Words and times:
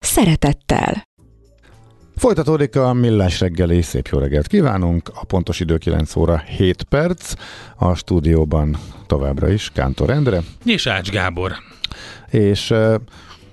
szeretettel. 0.00 1.08
Folytatódik 2.16 2.76
a 2.76 2.92
Millás 2.92 3.40
reggeli, 3.40 3.82
szép 3.82 4.06
jó 4.06 4.18
reggelt 4.18 4.46
kívánunk, 4.46 5.10
a 5.14 5.24
pontos 5.24 5.60
idő 5.60 5.76
9 5.78 6.16
óra 6.16 6.38
7 6.38 6.82
perc, 6.82 7.34
a 7.76 7.94
stúdióban 7.94 8.76
továbbra 9.06 9.48
is 9.48 9.70
Kántor 9.74 10.10
Endre. 10.10 10.40
És 10.64 10.86
Ács 10.86 11.10
Gábor. 11.10 11.52
És 12.30 12.70
uh, 12.70 12.94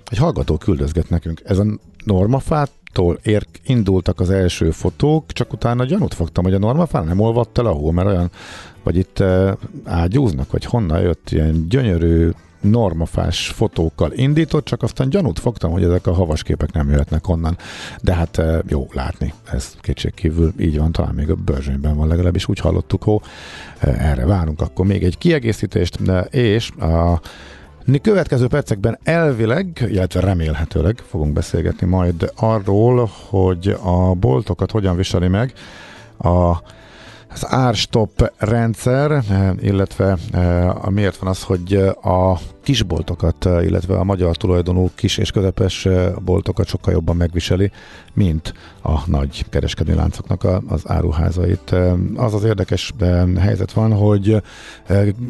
egy 0.10 0.18
hallgató 0.18 0.58
küldözget 0.58 1.10
nekünk. 1.10 1.42
Ez 1.46 1.58
a 1.58 1.66
normafától 2.04 3.20
ér, 3.24 3.46
indultak 3.66 4.20
az 4.20 4.30
első 4.30 4.72
fotók, 4.72 5.32
csak 5.32 5.54
utána 5.54 5.86
gyanút 5.86 6.14
fogtam, 6.14 6.44
hogy 6.44 6.54
a 6.54 6.60
normafán 6.60 7.06
nem 7.06 7.20
olvadt 7.20 7.58
el 7.58 7.66
a 7.66 7.72
hó, 7.72 7.92
mert 7.92 8.08
olyan, 8.08 8.32
vagy 8.84 8.98
itt 8.98 9.20
uh, 9.20 9.52
ágyúznak, 9.84 10.52
vagy 10.52 10.66
honnan 10.66 11.02
jött 11.02 11.30
ilyen 11.32 11.68
gyönyörű 11.70 12.30
normafás 12.62 13.48
fotókkal 13.48 14.12
indított, 14.12 14.66
csak 14.66 14.84
aztán 14.84 15.10
gyanút 15.10 15.40
fogtam, 15.40 15.72
hogy 15.72 15.84
ezek 15.84 16.08
a 16.08 16.14
havas 16.14 16.44
képek 16.44 16.72
nem 16.72 16.90
jöhetnek 16.90 17.28
onnan. 17.28 17.58
De 18.02 18.14
hát 18.14 18.42
jó 18.68 18.88
látni, 18.92 19.34
ez 19.52 19.76
kétségkívül 19.82 20.54
így 20.60 20.78
van, 20.78 20.92
talán 20.92 21.14
még 21.14 21.30
a 21.30 21.36
bőrzsönyben 21.36 21.96
van 21.96 22.08
legalábbis, 22.08 22.48
úgy 22.48 22.60
hallottuk, 22.60 23.04
hogy 23.04 23.22
erre 23.80 24.26
várunk. 24.26 24.62
Akkor 24.62 24.86
még 24.86 25.04
egy 25.04 25.18
kiegészítést, 25.18 26.00
és 26.30 26.72
a 26.72 27.22
Következő 28.02 28.48
percekben 28.48 29.00
elvileg, 29.04 29.88
illetve 29.88 30.20
remélhetőleg 30.20 31.04
fogunk 31.10 31.34
beszélgetni 31.34 31.88
majd 31.88 32.32
arról, 32.36 33.10
hogy 33.30 33.78
a 33.84 34.14
boltokat 34.14 34.72
hogyan 34.72 34.96
viseli 34.96 35.28
meg 35.28 35.54
a 36.18 36.62
az 37.30 37.46
árstop 37.50 38.32
rendszer, 38.38 39.24
illetve 39.60 40.18
miért 40.90 41.18
van 41.18 41.30
az, 41.30 41.44
hogy 41.44 41.74
a 42.02 42.40
kisboltokat, 42.64 43.46
illetve 43.46 43.98
a 43.98 44.04
magyar 44.04 44.36
tulajdonú 44.36 44.90
kis 44.96 45.18
és 45.18 45.32
közepes 45.32 45.88
boltokat 46.24 46.68
sokkal 46.68 46.94
jobban 46.94 47.16
megviseli, 47.16 47.72
mint 48.14 48.54
a 48.84 49.00
nagy 49.06 49.46
kereskedő 49.50 49.96
láncoknak 49.96 50.48
az 50.68 50.82
áruházait. 50.86 51.76
Az 52.16 52.34
az 52.34 52.44
érdekes 52.44 52.94
helyzet 53.40 53.72
van, 53.72 53.94
hogy 53.94 54.42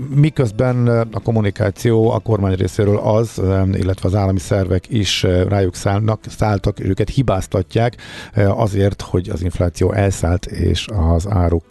miközben 0.09 0.87
a 0.87 1.19
kommunikáció 1.19 2.11
a 2.11 2.19
kormány 2.19 2.55
részéről 2.55 2.97
az, 2.97 3.41
illetve 3.73 4.07
az 4.07 4.15
állami 4.15 4.39
szervek 4.39 4.89
is 4.89 5.23
rájuk 5.23 5.75
szállnak, 5.75 6.19
szálltak, 6.27 6.79
őket 6.79 7.09
hibáztatják 7.09 7.95
azért, 8.35 9.01
hogy 9.01 9.29
az 9.29 9.41
infláció 9.43 9.91
elszállt, 9.91 10.45
és 10.45 10.87
az 11.13 11.27
áruk 11.29 11.65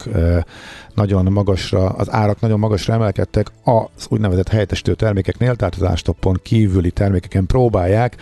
nagyon 0.95 1.33
magasra, 1.33 1.89
az 1.89 2.13
árak 2.13 2.41
nagyon 2.41 2.59
magasra 2.59 2.95
emelkedtek 2.95 3.51
az 3.65 4.07
úgynevezett 4.09 4.49
helyettesítő 4.49 4.95
termékeknél, 4.95 5.57
tehát 5.57 5.75
az 5.75 5.83
ástoppon 5.83 6.41
kívüli 6.43 6.91
termékeken 6.91 7.47
próbálják 7.47 8.17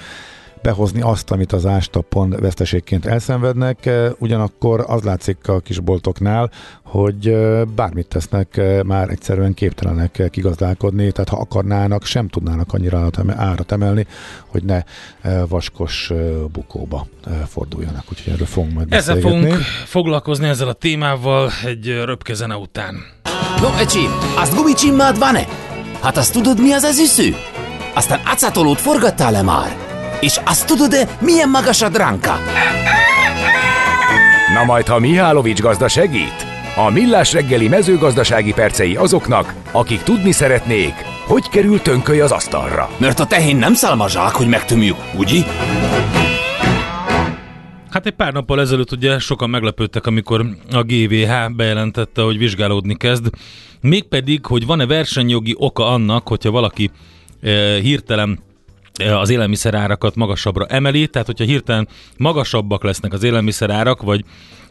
behozni 0.64 1.00
azt, 1.00 1.30
amit 1.30 1.52
az 1.52 1.66
ástapon 1.66 2.36
veszteségként 2.40 3.06
elszenvednek, 3.06 3.90
ugyanakkor 4.18 4.84
az 4.86 5.02
látszik 5.02 5.48
a 5.48 5.60
kisboltoknál, 5.60 6.50
hogy 6.82 7.36
bármit 7.74 8.08
tesznek, 8.08 8.60
már 8.84 9.08
egyszerűen 9.08 9.54
képtelenek 9.54 10.28
kigazdálkodni, 10.30 11.12
tehát 11.12 11.28
ha 11.28 11.36
akarnának, 11.36 12.04
sem 12.04 12.28
tudnának 12.28 12.72
annyira 12.72 13.10
árat 13.36 13.72
emelni, 13.72 14.06
hogy 14.46 14.64
ne 14.64 14.82
vaskos 15.48 16.12
bukóba 16.52 17.06
forduljanak. 17.46 18.04
Úgyhogy 18.10 18.32
erről 18.32 18.46
fogunk 18.46 18.74
majd 18.74 18.92
Ezzel 18.92 19.20
fogunk 19.20 19.54
foglalkozni 19.84 20.48
ezzel 20.48 20.68
a 20.68 20.72
témával 20.72 21.50
egy 21.64 21.86
röpke 22.04 22.34
zene 22.34 22.56
után. 22.56 22.94
No, 23.60 23.68
ecsi, 23.78 24.06
azt 24.36 24.54
gumicsimmád 24.54 25.18
van-e? 25.18 25.46
Hát 26.02 26.16
azt 26.16 26.32
tudod, 26.32 26.60
mi 26.60 26.72
az 26.72 26.98
üsző? 26.98 27.34
Aztán 27.94 28.20
acatolót 28.24 28.78
forgattál-e 28.78 29.42
már? 29.42 29.92
És 30.20 30.40
azt 30.44 30.66
tudod-e, 30.66 31.16
milyen 31.20 31.48
magas 31.48 31.82
a 31.82 31.88
dránka? 31.88 32.38
Na 34.54 34.64
majd, 34.64 34.86
ha 34.86 34.98
Mihálovics 34.98 35.60
gazda 35.60 35.88
segít? 35.88 36.46
A 36.76 36.90
Millás 36.90 37.32
reggeli 37.32 37.68
mezőgazdasági 37.68 38.52
percei 38.52 38.96
azoknak, 38.96 39.54
akik 39.72 40.02
tudni 40.02 40.32
szeretnék, 40.32 40.94
hogy 41.26 41.48
kerül 41.48 41.80
tönköly 41.80 42.20
az 42.20 42.30
asztalra. 42.30 42.90
Mert 42.98 43.20
a 43.20 43.26
tehén 43.26 43.56
nem 43.56 43.74
szalmazsák, 43.74 44.34
hogy 44.34 44.48
megtömjük, 44.48 44.96
ugye? 45.16 45.42
Hát 47.90 48.06
egy 48.06 48.12
pár 48.12 48.32
nappal 48.32 48.60
ezelőtt 48.60 48.92
ugye 48.92 49.18
sokan 49.18 49.50
meglepődtek, 49.50 50.06
amikor 50.06 50.46
a 50.72 50.82
GVH 50.82 51.54
bejelentette, 51.56 52.22
hogy 52.22 52.38
vizsgálódni 52.38 52.96
kezd. 52.96 53.30
Mégpedig, 53.80 54.46
hogy 54.46 54.66
van-e 54.66 54.86
versenyjogi 54.86 55.54
oka 55.58 55.86
annak, 55.86 56.28
hogyha 56.28 56.50
valaki 56.50 56.90
e, 57.42 57.50
hirtelen 57.80 58.38
az 59.02 59.30
élelmiszerárakat 59.30 60.14
magasabbra 60.14 60.66
emeli, 60.66 61.06
tehát 61.06 61.26
hogyha 61.26 61.44
hirtelen 61.44 61.88
magasabbak 62.16 62.82
lesznek 62.84 63.12
az 63.12 63.22
élelmiszerárak, 63.22 64.02
vagy 64.02 64.24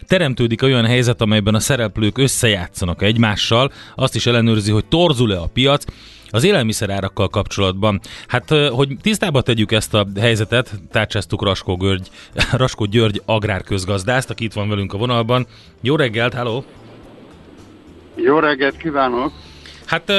teremtődik 0.07 0.61
olyan 0.61 0.85
helyzet, 0.85 1.21
amelyben 1.21 1.55
a 1.55 1.59
szereplők 1.59 2.17
összejátszanak 2.17 3.01
egymással, 3.01 3.71
azt 3.95 4.15
is 4.15 4.25
ellenőrzi, 4.25 4.71
hogy 4.71 4.85
torzul-e 4.85 5.39
a 5.39 5.49
piac, 5.53 5.85
az 6.29 6.43
élelmiszerárakkal 6.43 7.27
kapcsolatban, 7.27 7.99
hát 8.27 8.49
hogy 8.49 8.97
tisztába 9.01 9.41
tegyük 9.41 9.71
ezt 9.71 9.93
a 9.93 10.07
helyzetet, 10.19 10.71
tárcsáztuk 10.91 11.43
Raskó, 11.43 11.75
Görgy, 11.75 12.09
Raskó 12.51 12.85
György 12.85 13.21
agrárközgazdást, 13.25 14.29
aki 14.29 14.43
itt 14.43 14.53
van 14.53 14.69
velünk 14.69 14.93
a 14.93 14.97
vonalban. 14.97 15.47
Jó 15.81 15.95
reggelt, 15.95 16.33
halló! 16.33 16.63
Jó 18.15 18.39
reggelt 18.39 18.77
kívánok! 18.77 19.31
Hát 19.85 20.13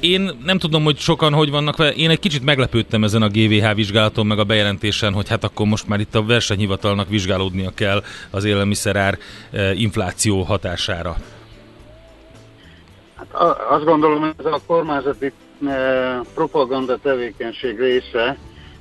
én 0.00 0.30
nem 0.44 0.58
tudom, 0.58 0.84
hogy 0.84 0.98
sokan 0.98 1.32
hogy 1.32 1.50
vannak 1.50 1.76
vele. 1.76 1.92
Én 1.92 2.10
egy 2.10 2.18
kicsit 2.18 2.44
meglepődtem 2.44 3.04
ezen 3.04 3.22
a 3.22 3.28
GVH 3.28 3.74
vizsgálaton, 3.74 4.26
meg 4.26 4.38
a 4.38 4.44
bejelentésen, 4.44 5.12
hogy 5.12 5.28
hát 5.28 5.44
akkor 5.44 5.66
most 5.66 5.88
már 5.88 6.00
itt 6.00 6.14
a 6.14 6.24
versenyhivatalnak 6.24 7.08
vizsgálódnia 7.08 7.70
kell 7.74 8.02
az 8.30 8.44
élelmiszerár 8.44 9.18
infláció 9.74 10.42
hatására. 10.42 11.16
Hát 13.14 13.56
azt 13.68 13.84
gondolom, 13.84 14.24
ez 14.38 14.44
a 14.44 14.60
kormányzati 14.66 15.32
propaganda 16.34 16.96
tevékenység 16.96 17.78
része, 17.78 18.38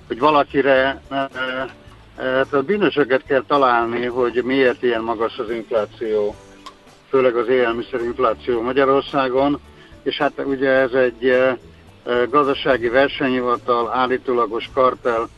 hogy 0.07 0.19
valakire 0.19 1.01
hát 1.09 2.53
a 2.53 2.61
bűnösöket 2.61 3.23
kell 3.27 3.43
találni, 3.47 4.05
hogy 4.05 4.41
miért 4.43 4.83
ilyen 4.83 5.01
magas 5.03 5.37
az 5.37 5.51
infláció, 5.51 6.35
főleg 7.09 7.35
az 7.35 7.47
élelmiszerinfláció 7.47 8.61
Magyarországon 8.61 9.59
és 10.03 10.17
hát 10.17 10.43
ugye 10.45 10.69
ez 10.69 10.91
egy 10.91 11.35
gazdasági 12.29 12.89
versenyhivatal 12.89 13.91
állítólagos 13.91 14.69
kartel 14.73 15.29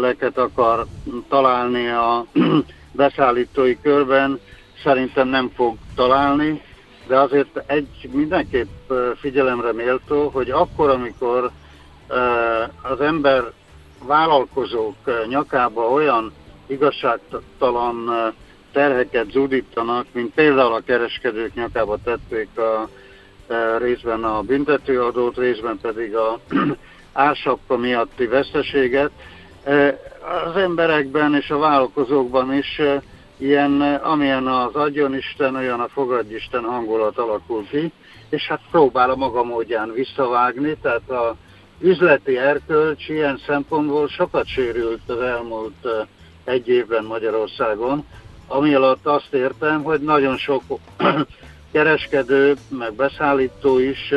leket 0.00 0.38
akar 0.38 0.86
találni 1.28 1.88
a 1.88 2.24
beszállítói 2.92 3.80
körben, 3.82 4.40
szerintem 4.82 5.28
nem 5.28 5.50
fog 5.54 5.76
találni, 5.94 6.62
de 7.06 7.18
azért 7.18 7.62
egy 7.66 8.08
mindenképp 8.12 8.92
figyelemre 9.20 9.72
méltó, 9.72 10.28
hogy 10.28 10.50
akkor, 10.50 10.90
amikor 10.90 11.50
az 12.82 13.00
ember 13.00 13.52
vállalkozók 14.06 14.96
nyakába 15.28 15.82
olyan 15.82 16.32
igazságtalan 16.66 18.10
terheket 18.72 19.30
zúdítanak, 19.30 20.06
mint 20.12 20.34
például 20.34 20.72
a 20.72 20.82
kereskedők 20.86 21.54
nyakába 21.54 21.98
tették 22.04 22.58
a 22.58 22.88
részben 23.78 24.24
a 24.24 24.40
büntetőadót, 24.40 25.36
részben 25.36 25.78
pedig 25.82 26.16
a 26.16 26.40
ársapka 27.12 27.76
miatti 27.76 28.26
veszteséget. 28.26 29.10
Az 30.46 30.56
emberekben 30.56 31.34
és 31.34 31.50
a 31.50 31.58
vállalkozókban 31.58 32.54
is 32.54 32.80
ilyen, 33.36 33.80
amilyen 34.02 34.46
az 34.46 34.74
adjon 34.74 35.16
Isten, 35.16 35.54
olyan 35.54 35.80
a 35.80 35.88
fogadj 35.88 36.34
Isten 36.34 36.64
hangulat 36.64 37.18
alakul 37.18 37.66
ki, 37.68 37.92
és 38.28 38.46
hát 38.46 38.60
próbál 38.70 39.10
a 39.10 39.16
maga 39.16 39.44
módján 39.44 39.92
visszavágni, 39.92 40.76
tehát 40.82 41.10
a 41.10 41.36
üzleti 41.80 42.38
erkölcs 42.38 43.08
ilyen 43.08 43.40
szempontból 43.46 44.08
sokat 44.08 44.46
sérült 44.46 45.00
az 45.06 45.20
elmúlt 45.20 45.86
egy 46.44 46.68
évben 46.68 47.04
Magyarországon, 47.04 48.04
ami 48.46 48.74
alatt 48.74 49.06
azt 49.06 49.32
értem, 49.32 49.82
hogy 49.82 50.00
nagyon 50.00 50.36
sok 50.36 50.62
kereskedő, 51.72 52.56
meg 52.68 52.92
beszállító 52.92 53.78
is, 53.78 54.14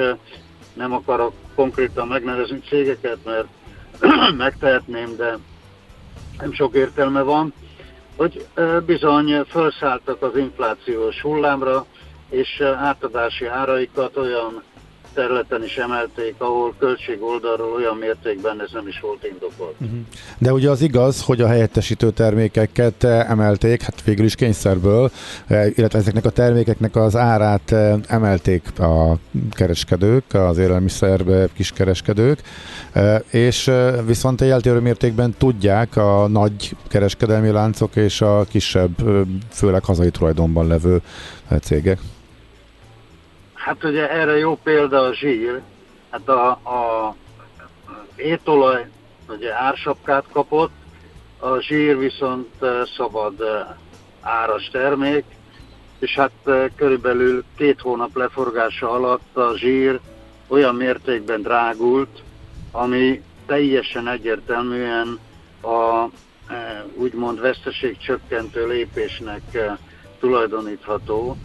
nem 0.73 0.93
akarok 0.93 1.33
konkrétan 1.55 2.07
megnevezni 2.07 2.59
cégeket, 2.67 3.17
mert 3.25 3.47
megtehetném, 4.37 5.15
de 5.15 5.37
nem 6.39 6.53
sok 6.53 6.75
értelme 6.75 7.21
van, 7.21 7.53
hogy 8.15 8.47
bizony 8.85 9.43
felszálltak 9.47 10.21
az 10.21 10.37
inflációs 10.37 11.21
hullámra, 11.21 11.85
és 12.29 12.61
átadási 12.61 13.45
áraikat 13.45 14.17
olyan 14.17 14.63
területen 15.13 15.63
is 15.63 15.77
emelték, 15.77 16.35
ahol 16.37 16.73
költség 16.79 17.21
oldalról 17.21 17.73
olyan 17.73 17.97
mértékben 17.97 18.61
ez 18.61 18.69
nem 18.73 18.87
is 18.87 18.99
volt 18.99 19.23
indokolt. 19.23 19.75
Uh-huh. 19.79 19.99
De 20.37 20.53
ugye 20.53 20.69
az 20.69 20.81
igaz, 20.81 21.23
hogy 21.23 21.41
a 21.41 21.47
helyettesítő 21.47 22.11
termékeket 22.11 23.03
emelték, 23.03 23.81
hát 23.81 24.03
végül 24.03 24.25
is 24.25 24.35
kényszerből, 24.35 25.11
illetve 25.49 25.99
ezeknek 25.99 26.25
a 26.25 26.29
termékeknek 26.29 26.95
az 26.95 27.15
árát 27.15 27.71
emelték 28.07 28.79
a 28.79 29.17
kereskedők, 29.51 30.33
az 30.33 30.57
élelmiszer 30.57 31.49
kiskereskedők, 31.53 32.41
és 33.29 33.71
viszont 34.05 34.41
eltérő 34.41 34.79
mértékben 34.79 35.35
tudják 35.37 35.95
a 35.95 36.27
nagy 36.27 36.75
kereskedelmi 36.87 37.49
láncok 37.49 37.95
és 37.95 38.21
a 38.21 38.45
kisebb, 38.49 38.91
főleg 39.49 39.83
hazai 39.83 40.09
tulajdonban 40.09 40.67
levő 40.67 41.01
cégek. 41.61 41.99
Hát 43.63 43.83
ugye 43.83 44.09
erre 44.09 44.37
jó 44.37 44.57
példa 44.63 45.01
a 45.01 45.13
zsír. 45.13 45.61
Hát 46.09 46.29
a, 46.29 46.49
a 46.49 47.15
étolaj 48.15 48.85
ugye 49.29 49.53
ársapkát 49.53 50.25
kapott, 50.31 50.71
a 51.39 51.59
zsír 51.59 51.97
viszont 51.97 52.49
szabad 52.97 53.43
áras 54.21 54.69
termék, 54.71 55.23
és 55.99 56.15
hát 56.15 56.31
körülbelül 56.75 57.43
két 57.55 57.81
hónap 57.81 58.15
leforgása 58.15 58.91
alatt 58.91 59.37
a 59.37 59.57
zsír 59.57 59.99
olyan 60.47 60.75
mértékben 60.75 61.41
drágult, 61.41 62.21
ami 62.71 63.21
teljesen 63.45 64.07
egyértelműen 64.07 65.19
a 65.61 66.05
úgymond 66.95 67.39
veszteségcsökkentő 67.39 68.67
lépésnek 68.67 69.41
tulajdonítható, 70.19 71.37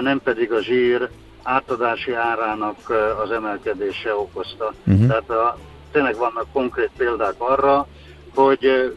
nem 0.00 0.20
pedig 0.20 0.52
a 0.52 0.62
zsír 0.62 1.08
átadási 1.48 2.12
árának 2.12 2.90
az 3.22 3.30
emelkedése 3.30 4.14
okozta. 4.14 4.72
Uh-huh. 4.86 5.06
Tehát 5.06 5.30
a, 5.30 5.58
tényleg 5.92 6.16
vannak 6.16 6.46
konkrét 6.52 6.90
példák 6.96 7.34
arra, 7.38 7.86
hogy 8.34 8.94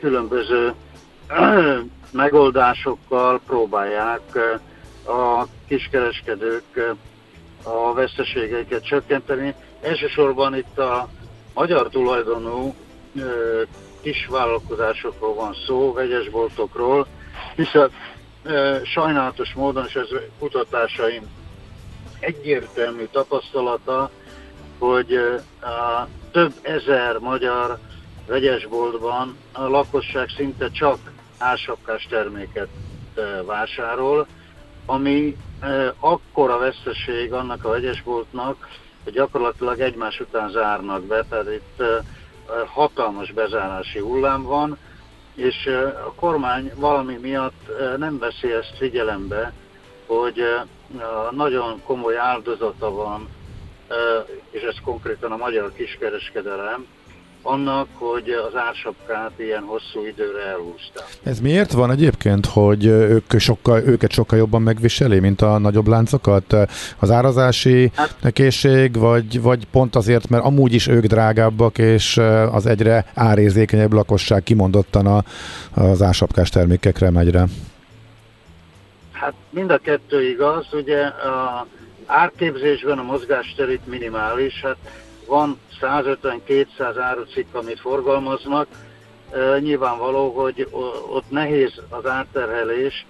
különböző 0.00 0.74
megoldásokkal 2.10 3.40
próbálják 3.46 4.38
a 5.06 5.44
kiskereskedők 5.68 6.94
a 7.62 7.92
veszteségeiket 7.92 8.84
csökkenteni. 8.84 9.54
Elsősorban 9.80 10.56
itt 10.56 10.78
a 10.78 11.08
magyar 11.54 11.88
tulajdonú 11.88 12.74
kisvállalkozásokról 14.00 15.34
van 15.34 15.54
szó, 15.66 15.92
vegyesboltokról, 15.92 17.06
hiszen 17.54 17.90
sajnálatos 18.84 19.52
módon, 19.54 19.84
és 19.86 19.94
ez 19.94 20.08
kutatásaim 20.38 21.22
egyértelmű 22.20 23.04
tapasztalata, 23.04 24.10
hogy 24.78 25.14
a 25.60 26.06
több 26.30 26.52
ezer 26.62 27.18
magyar 27.18 27.78
vegyesboltban 28.26 29.36
a 29.52 29.62
lakosság 29.62 30.28
szinte 30.36 30.70
csak 30.70 30.98
ásapkás 31.38 32.06
terméket 32.10 32.68
vásárol, 33.46 34.26
ami 34.86 35.36
akkora 36.00 36.58
veszteség 36.58 37.32
annak 37.32 37.64
a 37.64 37.68
vegyesboltnak, 37.68 38.68
hogy 39.04 39.12
gyakorlatilag 39.12 39.80
egymás 39.80 40.20
után 40.20 40.50
zárnak 40.50 41.02
be, 41.02 41.24
tehát 41.28 41.50
itt 41.52 41.82
hatalmas 42.66 43.32
bezárási 43.32 43.98
hullám 43.98 44.42
van, 44.42 44.78
és 45.34 45.66
a 46.06 46.12
kormány 46.14 46.72
valami 46.74 47.16
miatt 47.16 47.70
nem 47.96 48.18
veszi 48.18 48.52
ezt 48.52 48.76
figyelembe, 48.78 49.52
hogy 50.06 50.40
nagyon 51.30 51.82
komoly 51.84 52.16
áldozata 52.16 52.90
van, 52.90 53.28
és 54.50 54.62
ez 54.62 54.76
konkrétan 54.84 55.32
a 55.32 55.36
magyar 55.36 55.72
kiskereskedelem, 55.72 56.86
annak, 57.46 57.86
hogy 57.92 58.30
az 58.48 58.56
ársapkát 58.56 59.30
ilyen 59.36 59.62
hosszú 59.62 60.06
időre 60.06 60.42
elhúzta. 60.42 61.04
Ez 61.22 61.40
miért 61.40 61.72
van 61.72 61.90
egyébként, 61.90 62.46
hogy 62.46 62.84
ők 62.84 63.38
sokkal, 63.38 63.82
őket 63.82 64.12
sokkal 64.12 64.38
jobban 64.38 64.62
megviseli, 64.62 65.18
mint 65.18 65.42
a 65.42 65.58
nagyobb 65.58 65.86
láncokat? 65.86 66.56
Az 66.98 67.10
árazási 67.10 67.90
hát, 67.94 68.32
készség, 68.32 68.98
vagy, 68.98 69.42
vagy 69.42 69.66
pont 69.66 69.96
azért, 69.96 70.28
mert 70.28 70.44
amúgy 70.44 70.74
is 70.74 70.86
ők 70.86 71.04
drágábbak, 71.04 71.78
és 71.78 72.20
az 72.52 72.66
egyre 72.66 73.10
árérzékenyebb 73.14 73.92
lakosság 73.92 74.42
kimondottan 74.42 75.06
a, 75.06 75.22
az 75.80 76.02
ársapkás 76.02 76.50
termékekre 76.50 77.10
megy 77.10 77.30
rá? 77.30 77.44
Hát 79.20 79.34
mind 79.50 79.70
a 79.70 79.78
kettő 79.78 80.28
igaz, 80.28 80.66
ugye 80.72 81.04
a 81.06 81.66
árképzésben 82.06 82.98
a 82.98 83.02
mozgáster 83.02 83.70
itt 83.70 83.86
minimális, 83.86 84.60
hát 84.60 84.76
van 85.26 85.58
150-200 85.80 86.96
árucikk, 87.00 87.54
amit 87.54 87.80
forgalmaznak, 87.80 88.66
e, 89.32 89.58
nyilvánvaló, 89.58 90.30
hogy 90.30 90.68
ott 91.12 91.30
nehéz 91.30 91.72
az 91.88 92.06
átterhelés 92.06 93.06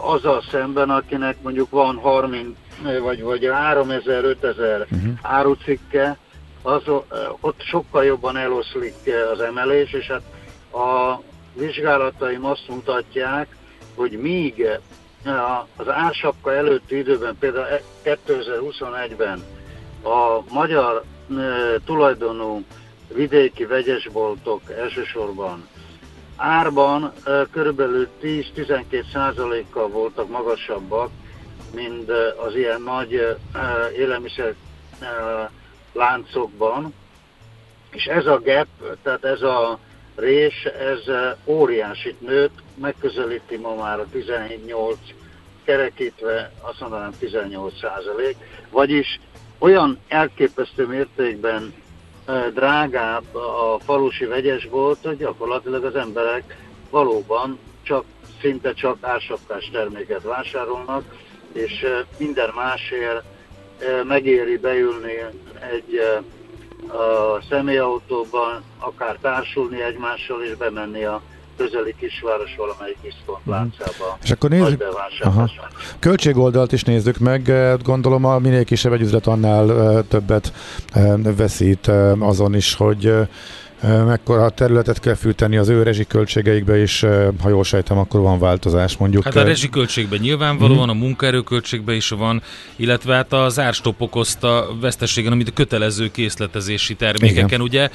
azzal 0.00 0.42
szemben, 0.50 0.90
akinek 0.90 1.42
mondjuk 1.42 1.70
van 1.70 1.96
30 1.96 2.56
vagy, 3.02 3.22
vagy 3.22 3.48
3000-5000 3.52 4.80
uh-huh. 4.80 5.12
árucikke, 5.22 6.18
az, 6.62 6.82
ott 7.40 7.62
sokkal 7.62 8.04
jobban 8.04 8.36
eloszlik 8.36 8.94
az 9.32 9.40
emelés, 9.40 9.92
és 9.92 10.06
hát 10.06 10.22
a 10.82 11.20
vizsgálataim 11.54 12.44
azt 12.44 12.68
mutatják, 12.68 13.56
hogy 13.94 14.10
míg 14.10 14.66
az 15.76 15.88
ársapka 15.88 16.54
előtti 16.54 16.96
időben, 16.96 17.36
például 17.38 17.80
2021-ben 18.04 19.44
a 20.02 20.52
magyar 20.52 21.04
tulajdonú 21.84 22.64
vidéki 23.14 23.64
vegyesboltok 23.64 24.70
elsősorban 24.70 25.68
árban 26.36 27.12
körülbelül 27.50 28.08
10-12 28.22 29.12
százalékkal 29.12 29.88
voltak 29.88 30.28
magasabbak, 30.28 31.10
mint 31.74 32.10
az 32.46 32.54
ilyen 32.54 32.82
nagy 32.82 33.36
élelmiszer 33.96 34.54
láncokban, 35.92 36.94
és 37.90 38.04
ez 38.04 38.26
a 38.26 38.40
gap, 38.44 38.66
tehát 39.02 39.24
ez 39.24 39.42
a 39.42 39.78
rés, 40.14 40.64
ez 40.64 41.14
óriásit 41.44 42.20
nőtt, 42.20 42.58
megközelíti 42.74 43.56
ma 43.56 43.74
már 43.74 44.00
a 44.00 44.06
18 44.12 44.98
kerekítve, 45.66 46.52
azt 46.60 46.80
mondanám 46.80 47.12
18 47.18 47.78
százalék, 47.80 48.36
vagyis 48.70 49.20
olyan 49.58 49.98
elképesztő 50.08 50.86
mértékben 50.86 51.74
drágább 52.54 53.34
a 53.34 53.78
falusi 53.84 54.24
vegyesbolt, 54.24 54.98
hogy 55.02 55.16
gyakorlatilag 55.16 55.84
az 55.84 55.94
emberek 55.94 56.56
valóban 56.90 57.58
csak, 57.82 58.04
szinte 58.40 58.72
csak 58.72 58.96
ársapkás 59.00 59.70
terméket 59.72 60.22
vásárolnak, 60.22 61.04
és 61.52 61.86
minden 62.18 62.50
másért 62.54 63.22
megéri 64.04 64.56
beülni 64.56 65.14
egy 65.72 66.00
a 66.88 67.42
személyautóban, 67.48 68.62
akár 68.78 69.16
társulni 69.20 69.82
egymással 69.82 70.42
és 70.42 70.54
bemenni 70.54 71.04
a 71.04 71.22
közeli 71.56 71.94
kisváros 71.98 72.54
valamelyik 72.56 72.96
diszkontláncába. 73.02 74.06
Mhm. 74.08 74.22
És 74.22 74.30
akkor 74.30 74.50
nézzük, 74.50 74.84
aha. 75.20 75.50
költségoldalt 75.98 76.72
is 76.72 76.82
nézzük 76.82 77.18
meg, 77.18 77.52
gondolom 77.82 78.24
a 78.24 78.38
minél 78.38 78.64
kisebb 78.64 78.92
egy 78.92 79.00
üzlet 79.00 79.26
annál 79.26 80.04
többet 80.08 80.52
veszít 81.36 81.90
azon 82.18 82.54
is, 82.54 82.74
hogy 82.74 83.12
mekkora 83.82 84.50
területet 84.50 85.00
kell 85.00 85.14
fűteni 85.14 85.56
az 85.56 85.68
ő 85.68 85.82
rezsiköltségeikbe 85.82 86.78
is, 86.78 87.04
ha 87.42 87.48
jól 87.48 87.64
sejtem, 87.64 87.98
akkor 87.98 88.20
van 88.20 88.38
változás 88.38 88.96
mondjuk. 88.96 89.24
Hát 89.24 89.36
a 89.36 89.42
rezsiköltségben 89.42 90.18
nyilvánvalóan, 90.18 90.88
mm-hmm. 90.88 91.00
a 91.00 91.04
munkaerőköltségben 91.04 91.94
is 91.94 92.08
van, 92.08 92.42
illetve 92.76 93.14
hát 93.14 93.32
az 93.32 93.58
árstop 93.58 94.00
okozta 94.00 94.68
veszteségen, 94.80 95.32
amit 95.32 95.48
a 95.48 95.52
kötelező 95.52 96.10
készletezési 96.10 96.94
termékeken, 96.94 97.46
Igen. 97.46 97.60
ugye, 97.60 97.88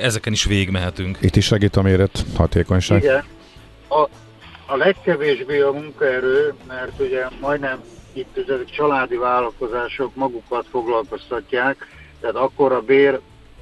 ezeken 0.00 0.32
is 0.32 0.44
végmehetünk. 0.44 1.18
Itt 1.20 1.36
is 1.36 1.44
segít 1.44 1.76
a 1.76 1.82
méret 1.82 2.24
hatékonyság. 2.36 3.02
Igen. 3.02 3.24
A, 3.88 4.00
a 4.66 4.76
legkevésbé 4.76 5.60
a 5.60 5.72
munkaerő, 5.72 6.54
mert 6.68 7.00
ugye 7.00 7.24
majdnem 7.40 7.78
itt 8.12 8.36
ezek 8.36 8.70
családi 8.70 9.16
vállalkozások 9.16 10.14
magukat 10.14 10.66
foglalkoztatják, 10.70 11.86
tehát 12.20 12.36
akkor 12.36 12.72
a 12.72 12.80
bér 12.80 13.20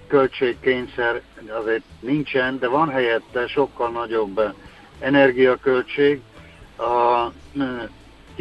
költségkényszer 0.09 1.23
azért 1.49 1.83
nincsen, 2.01 2.59
de 2.59 2.69
van 2.69 2.89
helyette 2.89 3.47
sokkal 3.47 3.91
nagyobb 3.91 4.55
energiaköltség. 4.99 6.21
A 6.79 7.27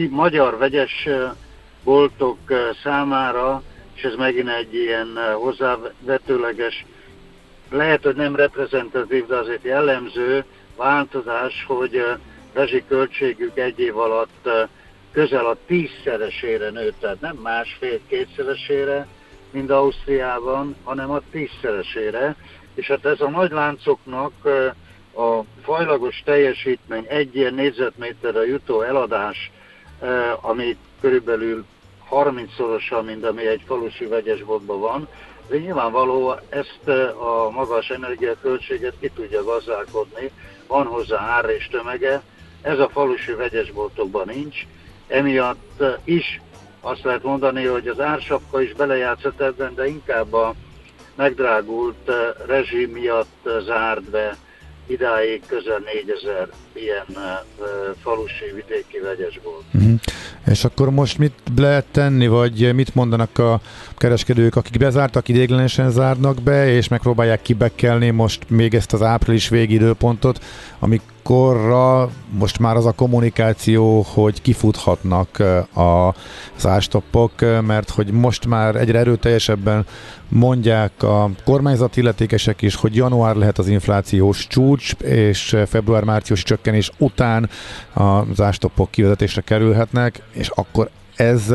magyar 0.10 0.58
vegyes 0.58 1.08
boltok 1.84 2.38
számára, 2.84 3.64
és 3.94 4.04
ez 4.04 4.16
megint 4.16 4.50
egy 4.50 4.74
ilyen 4.74 5.08
hozzávetőleges 5.34 6.86
lehet, 7.70 8.04
hogy 8.04 8.16
nem 8.16 8.36
reprezentatív, 8.36 9.26
de 9.26 9.36
azért 9.36 9.64
jellemző 9.64 10.46
változás, 10.76 11.64
hogy 11.68 12.04
rezsiköltségük 12.54 13.58
egy 13.58 13.80
év 13.80 13.98
alatt 13.98 14.50
közel 15.12 15.46
a 15.46 15.58
tízszeresére 15.66 16.70
nőtt, 16.70 17.00
tehát 17.00 17.22
nem 17.22 17.36
másfél-kétszeresére, 17.36 19.08
mint 19.52 19.72
Ausztriában, 19.72 20.76
hanem 20.84 21.12
a 21.12 21.22
tízszeresére. 21.32 22.36
És 22.74 22.88
hát 22.88 23.06
ez 23.06 23.22
a 23.22 23.30
nagy 23.30 23.52
láncoknak 23.52 24.32
a 25.16 25.42
fajlagos 25.64 26.22
teljesítmény 26.26 27.06
egy 27.08 27.36
ilyen 27.36 27.54
négyzetméterre 27.54 28.46
jutó 28.46 28.82
eladás, 28.82 29.52
ami 30.42 30.78
körülbelül 31.02 31.66
30-szorosan, 32.12 33.06
mint 33.06 33.26
ami 33.26 33.48
egy 33.48 33.64
falusi 33.66 34.06
vegyesboltban 34.06 34.80
van, 34.80 35.08
de 35.48 35.58
nyilvánvaló 35.58 36.36
ezt 36.50 36.88
a 37.20 37.50
magas 37.50 37.90
energiaköltséget 37.90 38.94
ki 39.00 39.10
tudja 39.10 39.44
gazdálkodni, 39.44 40.32
van 40.68 40.86
hozzá 40.86 41.20
ár 41.20 41.50
és 41.50 41.68
tömege, 41.68 42.22
ez 42.62 42.80
a 42.80 42.90
falusi 42.90 43.34
vegyesboltokban 43.34 44.28
nincs, 44.34 44.66
emiatt 45.08 45.84
is 46.04 46.42
azt 46.82 47.04
lehet 47.04 47.24
mondani, 47.24 47.66
hogy 47.66 47.88
az 47.88 48.00
ársapka 48.00 48.62
is 48.62 48.74
belejátszott 48.74 49.42
ebben, 49.42 49.76
de 49.76 49.88
inkább 49.88 50.34
a 50.34 50.54
megdrágult 51.16 52.12
rezsim 52.48 52.92
miatt 52.92 53.50
zárt 53.66 54.10
be 54.10 54.38
idáig 54.88 55.42
közel 55.48 55.82
4000 55.86 56.50
ilyen 56.74 57.06
falusi 58.02 58.46
vidéki 58.56 59.00
vegyesbolt. 59.04 59.64
Uh-huh. 59.74 60.00
És 60.46 60.64
akkor 60.64 60.90
most 60.90 61.18
mit 61.18 61.34
lehet 61.58 61.86
tenni, 61.92 62.28
vagy 62.28 62.74
mit 62.74 62.96
mondanak 62.96 63.38
a 63.38 63.60
kereskedők, 63.98 64.56
akik 64.56 64.78
bezártak, 64.78 65.28
idéglenesen 65.28 65.92
zárnak 65.92 66.42
be, 66.42 66.70
és 66.70 66.88
megpróbálják 66.88 67.42
kibekkelni 67.42 68.10
most 68.10 68.50
még 68.50 68.74
ezt 68.74 68.94
az 68.94 69.02
április 69.02 69.50
végidőpontot, 69.50 70.44
amikorra 71.28 72.10
most 72.30 72.60
már 72.60 72.76
az 72.76 72.86
a 72.86 72.92
kommunikáció, 72.92 74.06
hogy 74.14 74.42
kifuthatnak 74.42 75.40
a 75.76 76.14
zástoppok, 76.58 77.32
mert 77.66 77.90
hogy 77.90 78.12
most 78.12 78.46
már 78.46 78.76
egyre 78.76 79.00
erőteljesebben 79.00 79.86
mondják 80.30 81.04
a 81.04 81.30
kormányzati 81.46 82.00
illetékesek 82.00 82.62
is, 82.62 82.76
hogy 82.76 82.96
január 82.96 83.36
lehet 83.36 83.58
az 83.58 83.68
inflációs 83.68 84.48
csúcs, 84.48 84.94
és 84.94 85.58
február-március 85.68 86.44
csökkenés 86.44 86.92
után 86.98 87.50
a 87.96 88.34
zástoppok 88.34 88.92
kivezetésre 88.92 89.42
kerülhetnek, 89.42 90.22
és 90.32 90.50
akkor 90.50 90.90
ez 91.16 91.54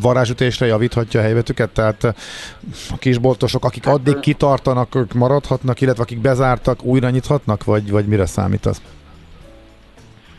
varázsütésre 0.00 0.66
javíthatja 0.66 1.20
a 1.20 1.22
helyzetüket? 1.22 1.70
Tehát 1.70 2.04
a 2.90 2.96
kisboltosok, 2.98 3.64
akik 3.64 3.86
addig 3.86 4.20
kitartanak, 4.20 4.94
ők 4.94 5.12
maradhatnak, 5.12 5.80
illetve 5.80 6.02
akik 6.02 6.20
bezártak, 6.20 6.84
újra 6.84 7.10
nyithatnak, 7.10 7.64
vagy, 7.64 7.90
vagy 7.90 8.06
mire 8.06 8.26
számít 8.26 8.66
az? 8.66 8.80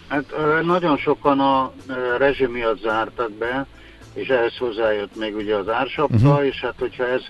Hát 0.08 0.34
nagyon 0.64 0.98
sokan 0.98 1.40
a 1.40 1.72
rezsim 2.18 2.52
miatt 2.52 2.82
zártak 2.82 3.32
be, 3.32 3.66
és 4.14 4.28
ehhez 4.28 4.58
hozzájött 4.58 5.16
még 5.16 5.36
ugye 5.36 5.56
az 5.56 5.70
ársapka, 5.70 6.16
uh-huh. 6.16 6.46
és 6.46 6.60
hát 6.62 6.76
hogyha 6.80 7.08
ez 7.08 7.22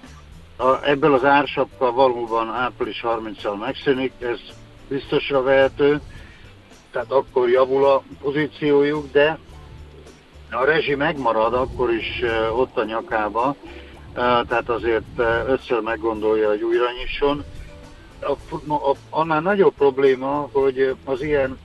a, 0.58 0.84
ebből 0.84 1.14
az 1.14 1.24
ársapka 1.24 1.92
valóban 1.92 2.50
április 2.50 3.04
30-al 3.04 3.60
megszűnik, 3.60 4.12
ez 4.20 4.40
biztosra 4.88 5.42
vehető, 5.44 6.02
tehát 6.92 7.12
akkor 7.12 7.50
javul 7.50 7.86
a 7.86 8.04
pozíciójuk, 8.22 9.12
de 9.12 9.38
a 10.52 10.64
rezsi 10.64 10.96
megmarad 10.96 11.54
akkor 11.54 11.92
is 11.92 12.22
ott 12.56 12.78
a 12.78 12.84
nyakába, 12.84 13.56
tehát 14.14 14.70
azért 14.70 15.20
ötször 15.48 15.82
meggondolja, 15.82 16.48
hogy 16.48 16.64
újra 16.64 16.86
nyisson. 17.02 17.44
A, 18.20 18.32
a, 18.74 18.96
annál 19.10 19.42
nagyobb 19.42 19.74
probléma, 19.78 20.50
hogy 20.52 20.96
az 21.06 21.22
ilyen 21.22 21.58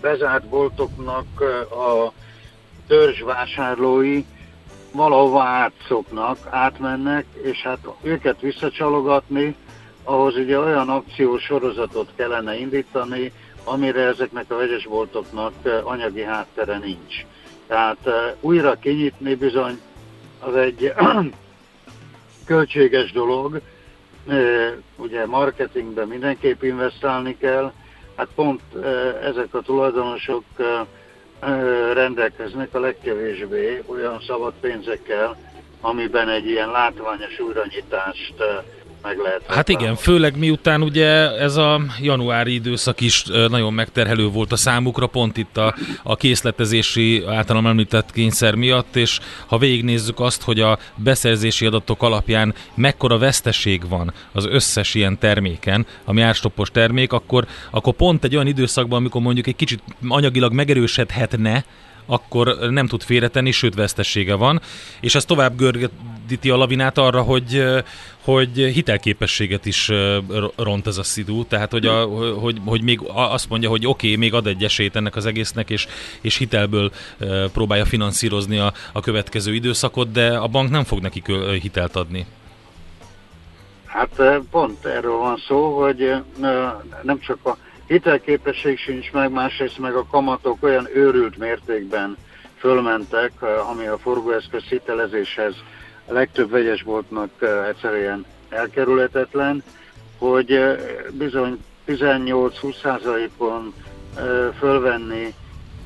bezárt 0.00 0.48
boltoknak 0.48 1.40
a 1.70 2.12
törzsvásárlói 2.86 4.24
valahova 4.92 5.42
átszoknak, 5.42 6.38
átmennek, 6.50 7.24
és 7.42 7.62
hát 7.62 7.78
őket 8.02 8.40
visszacsalogatni, 8.40 9.56
ahhoz 10.04 10.36
ugye 10.36 10.58
olyan 10.58 10.88
akciós 10.88 11.42
sorozatot 11.42 12.10
kellene 12.16 12.58
indítani, 12.58 13.32
amire 13.64 14.00
ezeknek 14.00 14.50
a 14.50 14.56
vegyesboltoknak 14.56 15.52
anyagi 15.82 16.22
háttere 16.22 16.78
nincs. 16.78 17.26
Tehát 17.66 18.08
újra 18.40 18.74
kinyitni 18.74 19.34
bizony 19.34 19.80
az 20.40 20.54
egy 20.54 20.92
költséges 22.46 23.12
dolog, 23.12 23.60
ugye 24.96 25.26
marketingben 25.26 26.08
mindenképp 26.08 26.62
investálni 26.62 27.36
kell, 27.36 27.72
hát 28.18 28.28
pont 28.34 28.60
ezek 29.22 29.54
a 29.54 29.60
tulajdonosok 29.60 30.44
rendelkeznek 31.92 32.74
a 32.74 32.80
legkevésbé 32.80 33.82
olyan 33.86 34.20
szabad 34.26 34.52
pénzekkel, 34.60 35.36
amiben 35.80 36.28
egy 36.28 36.46
ilyen 36.46 36.70
látványos 36.70 37.38
újranyitást 37.38 38.34
meg 39.08 39.18
lehet. 39.18 39.42
Hát 39.46 39.68
igen, 39.68 39.96
főleg 39.96 40.38
miután 40.38 40.82
ugye 40.82 41.38
ez 41.38 41.56
a 41.56 41.80
januári 42.00 42.54
időszak 42.54 43.00
is 43.00 43.24
nagyon 43.48 43.72
megterhelő 43.72 44.26
volt 44.26 44.52
a 44.52 44.56
számukra, 44.56 45.06
pont 45.06 45.36
itt 45.36 45.56
a, 45.56 45.74
a 46.02 46.16
készletezési 46.16 47.24
általam 47.26 47.66
említett 47.66 48.10
kényszer 48.10 48.54
miatt, 48.54 48.96
és 48.96 49.20
ha 49.46 49.58
végignézzük 49.58 50.20
azt, 50.20 50.42
hogy 50.42 50.60
a 50.60 50.78
beszerzési 50.94 51.66
adatok 51.66 52.02
alapján 52.02 52.54
mekkora 52.74 53.18
veszteség 53.18 53.88
van 53.88 54.12
az 54.32 54.46
összes 54.46 54.94
ilyen 54.94 55.18
terméken, 55.18 55.86
ami 56.04 56.20
árstoppos 56.20 56.70
termék, 56.70 57.12
akkor, 57.12 57.46
akkor 57.70 57.94
pont 57.94 58.24
egy 58.24 58.34
olyan 58.34 58.46
időszakban, 58.46 58.98
amikor 58.98 59.20
mondjuk 59.20 59.46
egy 59.46 59.56
kicsit 59.56 59.82
anyagilag 60.08 60.52
megerősödhetne, 60.52 61.64
akkor 62.06 62.56
nem 62.70 62.86
tud 62.86 63.02
félretenni, 63.02 63.50
sőt 63.50 63.74
vesztessége 63.74 64.34
van, 64.34 64.60
és 65.00 65.14
ez 65.14 65.24
tovább 65.24 65.56
gördíti 66.28 66.50
a 66.50 66.56
lavinát 66.56 66.98
arra, 66.98 67.22
hogy, 67.22 67.64
hogy 68.24 68.56
hitelképességet 68.56 69.66
is 69.66 69.90
ront 70.56 70.86
ez 70.86 70.98
a 70.98 71.02
szidú, 71.02 71.44
tehát 71.44 71.70
hogy, 71.70 71.86
a, 71.86 72.04
hogy, 72.40 72.60
hogy 72.64 72.82
még 72.82 73.00
azt 73.14 73.48
mondja, 73.48 73.68
hogy 73.68 73.86
oké, 73.86 74.06
okay, 74.06 74.18
még 74.18 74.34
ad 74.34 74.46
egy 74.46 74.64
esélyt 74.64 74.96
ennek 74.96 75.16
az 75.16 75.26
egésznek, 75.26 75.70
és, 75.70 75.86
és 76.20 76.36
hitelből 76.36 76.90
próbálja 77.52 77.84
finanszírozni 77.84 78.58
a, 78.58 78.72
a 78.92 79.00
következő 79.00 79.54
időszakot, 79.54 80.12
de 80.12 80.36
a 80.36 80.46
bank 80.46 80.70
nem 80.70 80.84
fog 80.84 81.00
neki 81.00 81.22
hitelt 81.60 81.96
adni. 81.96 82.26
Hát 83.86 84.22
pont 84.50 84.84
erről 84.84 85.16
van 85.16 85.36
szó, 85.46 85.82
hogy 85.82 86.12
nem 87.02 87.20
csak 87.20 87.38
a 87.46 87.56
hitelképesség 87.86 88.78
sincs 88.78 89.12
meg, 89.12 89.30
másrészt 89.30 89.78
meg 89.78 89.94
a 89.94 90.06
kamatok 90.10 90.62
olyan 90.62 90.88
őrült 90.94 91.38
mértékben 91.38 92.16
fölmentek, 92.58 93.32
ami 93.70 93.86
a 93.86 93.98
forgóeszköz 93.98 94.62
hitelezéshez 94.62 95.54
a 96.08 96.12
legtöbb 96.12 96.50
vegyesboltnak 96.50 97.30
egyszerűen 97.68 98.24
elkerülhetetlen, 98.48 99.62
hogy 100.18 100.60
bizony 101.12 101.64
18-20%-on 101.86 103.74
fölvenni 104.58 105.34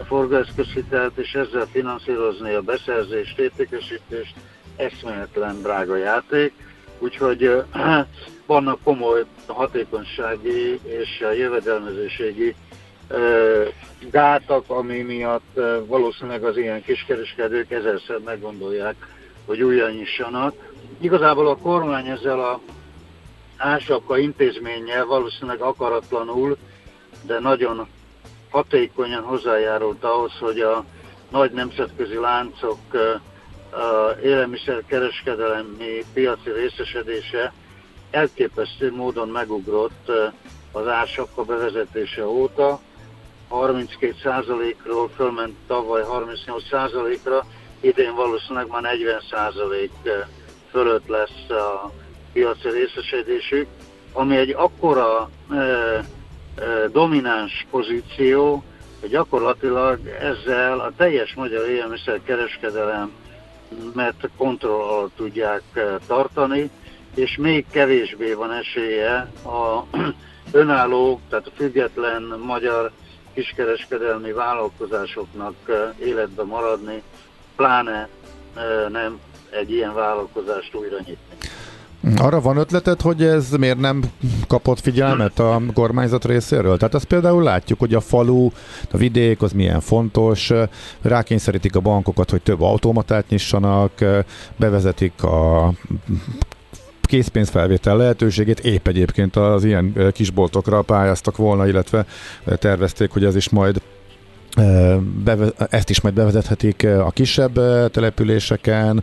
forgóeszközhitelt, 0.06 1.16
és 1.16 1.32
ezzel 1.32 1.66
finanszírozni 1.72 2.52
a 2.52 2.60
beszerzést, 2.60 3.38
értékesítést, 3.38 4.34
eszméletlen 4.76 5.62
drága 5.62 5.96
játék. 5.96 6.52
Úgyhogy 6.98 7.62
vannak 8.46 8.78
komoly 8.82 9.24
hatékonysági 9.46 10.80
és 10.82 11.24
jövedelmezőségi 11.36 12.54
gátak, 14.10 14.70
ami 14.70 15.02
miatt 15.02 15.60
valószínűleg 15.86 16.44
az 16.44 16.56
ilyen 16.56 16.82
kiskereskedők 16.82 17.70
ezerszer 17.70 18.18
meggondolják, 18.18 18.94
hogy 19.46 19.62
újra 19.62 19.90
nyissanak. 19.90 20.54
Igazából 21.00 21.48
a 21.48 21.56
kormány 21.56 22.06
ezzel 22.06 22.40
a 22.40 22.60
ásapka 23.56 24.18
intézménnyel 24.18 25.06
valószínűleg 25.06 25.60
akaratlanul, 25.60 26.56
de 27.22 27.38
nagyon 27.38 27.86
hatékonyan 28.50 29.22
hozzájárult 29.22 30.04
ahhoz, 30.04 30.32
hogy 30.40 30.60
a 30.60 30.84
nagy 31.30 31.52
nemzetközi 31.52 32.14
láncok 32.14 32.78
élelmiszerkereskedelemi 34.22 36.04
piaci 36.12 36.50
részesedése 36.50 37.52
elképesztő 38.10 38.92
módon 38.94 39.28
megugrott 39.28 40.10
az 40.72 40.88
ársapka 40.88 41.42
bevezetése 41.44 42.26
óta. 42.26 42.80
32%-ról 43.50 45.10
fölment 45.16 45.54
tavaly 45.66 46.02
38%-ra, 46.08 47.46
idén 47.82 48.14
valószínűleg 48.14 48.66
már 48.68 48.82
40% 48.82 49.88
fölött 50.70 51.06
lesz 51.06 51.50
a 51.50 51.92
piaci 52.32 52.68
részesedésük, 52.68 53.66
ami 54.12 54.36
egy 54.36 54.50
akkora 54.50 55.30
e, 55.50 55.54
e, 55.56 56.04
domináns 56.92 57.66
pozíció, 57.70 58.64
hogy 59.00 59.10
gyakorlatilag 59.10 60.06
ezzel 60.06 60.78
a 60.78 60.92
teljes 60.96 61.34
magyar 61.34 61.68
élelmiszer 61.68 62.20
kereskedelem 62.24 63.12
mert 63.94 64.28
kontroll 64.36 64.80
alatt 64.80 65.16
tudják 65.16 65.62
tartani, 66.06 66.70
és 67.14 67.36
még 67.36 67.66
kevésbé 67.70 68.32
van 68.32 68.52
esélye 68.52 69.30
a 69.44 69.84
önálló, 70.52 71.20
tehát 71.28 71.46
a 71.46 71.52
független 71.56 72.22
magyar 72.22 72.90
kiskereskedelmi 73.34 74.32
vállalkozásoknak 74.32 75.54
életbe 75.98 76.42
maradni, 76.42 77.02
pláne 77.56 78.08
nem 78.92 79.18
egy 79.60 79.70
ilyen 79.70 79.94
vállalkozást 79.94 80.74
újra 80.74 80.96
nyitni. 80.96 81.36
Arra 82.16 82.40
van 82.40 82.56
ötleted, 82.56 83.00
hogy 83.00 83.22
ez 83.22 83.50
miért 83.50 83.78
nem 83.78 84.02
kapott 84.48 84.80
figyelmet 84.80 85.38
a 85.38 85.60
kormányzat 85.74 86.24
részéről? 86.24 86.76
Tehát 86.76 86.94
azt 86.94 87.04
például 87.04 87.42
látjuk, 87.42 87.78
hogy 87.78 87.94
a 87.94 88.00
falu, 88.00 88.50
a 88.90 88.96
vidék 88.96 89.42
az 89.42 89.52
milyen 89.52 89.80
fontos, 89.80 90.52
rákényszerítik 91.02 91.76
a 91.76 91.80
bankokat, 91.80 92.30
hogy 92.30 92.42
több 92.42 92.60
automatát 92.60 93.28
nyissanak, 93.28 93.92
bevezetik 94.56 95.22
a 95.22 95.72
készpénzfelvétel 97.02 97.96
lehetőségét 97.96 98.60
épp 98.60 98.86
egyébként 98.86 99.36
az 99.36 99.64
ilyen 99.64 100.12
kisboltokra 100.12 100.82
pályáztak 100.82 101.36
volna, 101.36 101.66
illetve 101.66 102.06
tervezték, 102.44 103.10
hogy 103.10 103.24
ez 103.24 103.36
is 103.36 103.48
majd 103.48 103.82
ezt 105.70 105.90
is 105.90 106.00
majd 106.00 106.14
bevezethetik 106.14 106.86
a 107.04 107.10
kisebb 107.10 107.54
településeken, 107.90 109.02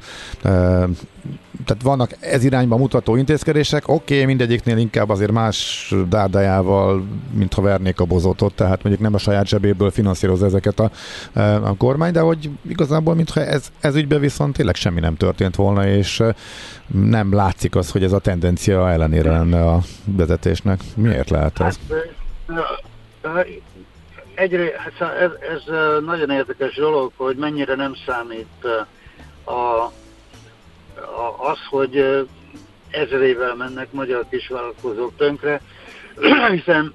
tehát 1.65 1.83
vannak 1.83 2.15
ez 2.19 2.43
irányba 2.43 2.77
mutató 2.77 3.15
intézkedések, 3.15 3.87
oké, 3.87 4.13
okay, 4.13 4.25
mindegyiknél 4.25 4.77
inkább 4.77 5.09
azért 5.09 5.31
más 5.31 5.93
dárdájával, 6.09 7.03
mintha 7.33 7.61
vernék 7.61 7.99
a 7.99 8.05
bozotot, 8.05 8.53
tehát 8.53 8.83
mondjuk 8.83 9.03
nem 9.03 9.13
a 9.13 9.17
saját 9.17 9.47
zsebéből 9.47 9.91
finanszíroz 9.91 10.43
ezeket 10.43 10.79
a, 10.79 10.91
a 11.63 11.75
kormány, 11.77 12.11
de 12.11 12.19
hogy 12.19 12.49
igazából, 12.67 13.15
mintha 13.15 13.45
ez, 13.45 13.71
ez 13.79 13.95
ügybe 13.95 14.17
viszont 14.17 14.55
tényleg 14.55 14.75
semmi 14.75 14.99
nem 14.99 15.15
történt 15.15 15.55
volna, 15.55 15.87
és 15.87 16.23
nem 16.87 17.33
látszik 17.33 17.75
az, 17.75 17.91
hogy 17.91 18.03
ez 18.03 18.11
a 18.11 18.19
tendencia 18.19 18.91
ellenére 18.91 19.31
lenne 19.31 19.65
a 19.65 19.81
vezetésnek. 20.05 20.79
Miért 20.95 21.29
lehet 21.29 21.59
ez? 21.59 21.79
Egyrészt 24.39 24.75
hát 24.75 25.19
ez, 25.19 25.31
ez 25.39 25.63
nagyon 26.03 26.29
érdekes 26.29 26.75
dolog, 26.75 27.11
hogy 27.15 27.35
mennyire 27.35 27.75
nem 27.75 27.93
számít 28.05 28.65
a, 29.43 29.51
a, 29.51 29.93
az, 31.37 31.57
hogy 31.69 32.27
ezrével 32.89 33.55
mennek 33.55 33.91
magyar 33.91 34.25
kisvállalkozók 34.29 35.15
tönkre, 35.17 35.61
hiszen 36.55 36.93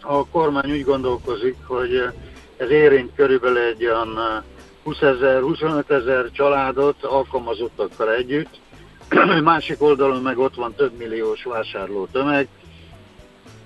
a 0.00 0.26
kormány 0.26 0.70
úgy 0.70 0.84
gondolkozik, 0.84 1.56
hogy 1.66 2.08
ez 2.56 2.70
érint 2.70 3.14
körülbelül 3.14 3.58
egy 3.58 3.84
olyan 3.84 4.42
20 4.82 5.00
ezer, 5.00 5.40
25 5.40 5.90
ezer 5.90 6.30
családot 6.30 7.04
alkalmazottakkal 7.04 8.14
együtt, 8.14 8.60
másik 9.42 9.82
oldalon 9.82 10.22
meg 10.22 10.38
ott 10.38 10.54
van 10.54 10.74
több 10.74 10.92
milliós 10.96 11.44
vásárló 11.44 12.06
tömeg, 12.06 12.48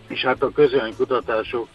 és 0.09 0.25
hát 0.25 0.43
a 0.43 0.53
közönkutatások 0.53 1.69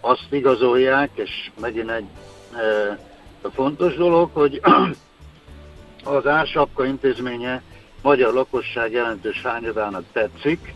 azt 0.00 0.26
igazolják, 0.30 1.10
és 1.14 1.50
megint 1.60 1.90
egy 1.90 2.06
e, 2.52 2.98
fontos 3.54 3.94
dolog, 3.94 4.30
hogy 4.32 4.60
az 6.04 6.26
ársapka 6.26 6.84
intézménye 6.84 7.62
magyar 8.02 8.32
lakosság 8.32 8.92
jelentős 8.92 9.42
hányadának 9.42 10.04
tetszik, 10.12 10.74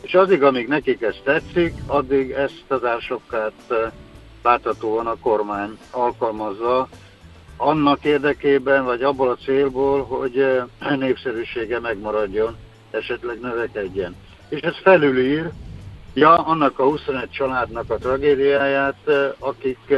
és 0.00 0.14
addig, 0.14 0.42
amíg 0.42 0.68
nekik 0.68 1.02
ez 1.02 1.16
tetszik, 1.24 1.74
addig 1.86 2.30
ezt 2.30 2.64
az 2.68 2.84
ársapkát 2.84 3.52
e, 3.68 3.92
láthatóan 4.42 5.06
a 5.06 5.18
kormány 5.20 5.78
alkalmazza, 5.90 6.88
annak 7.56 8.04
érdekében, 8.04 8.84
vagy 8.84 9.02
abból 9.02 9.28
a 9.28 9.36
célból, 9.44 10.04
hogy 10.04 10.38
e, 10.38 10.66
népszerűsége 10.96 11.80
megmaradjon, 11.80 12.56
esetleg 12.90 13.40
növekedjen. 13.40 14.16
És 14.48 14.60
ez 14.60 14.74
felülír 14.82 15.50
Ja, 16.18 16.36
annak 16.36 16.78
a 16.78 16.84
21 16.84 17.30
családnak 17.30 17.90
a 17.90 17.98
tragédiáját, 17.98 19.10
akik 19.38 19.94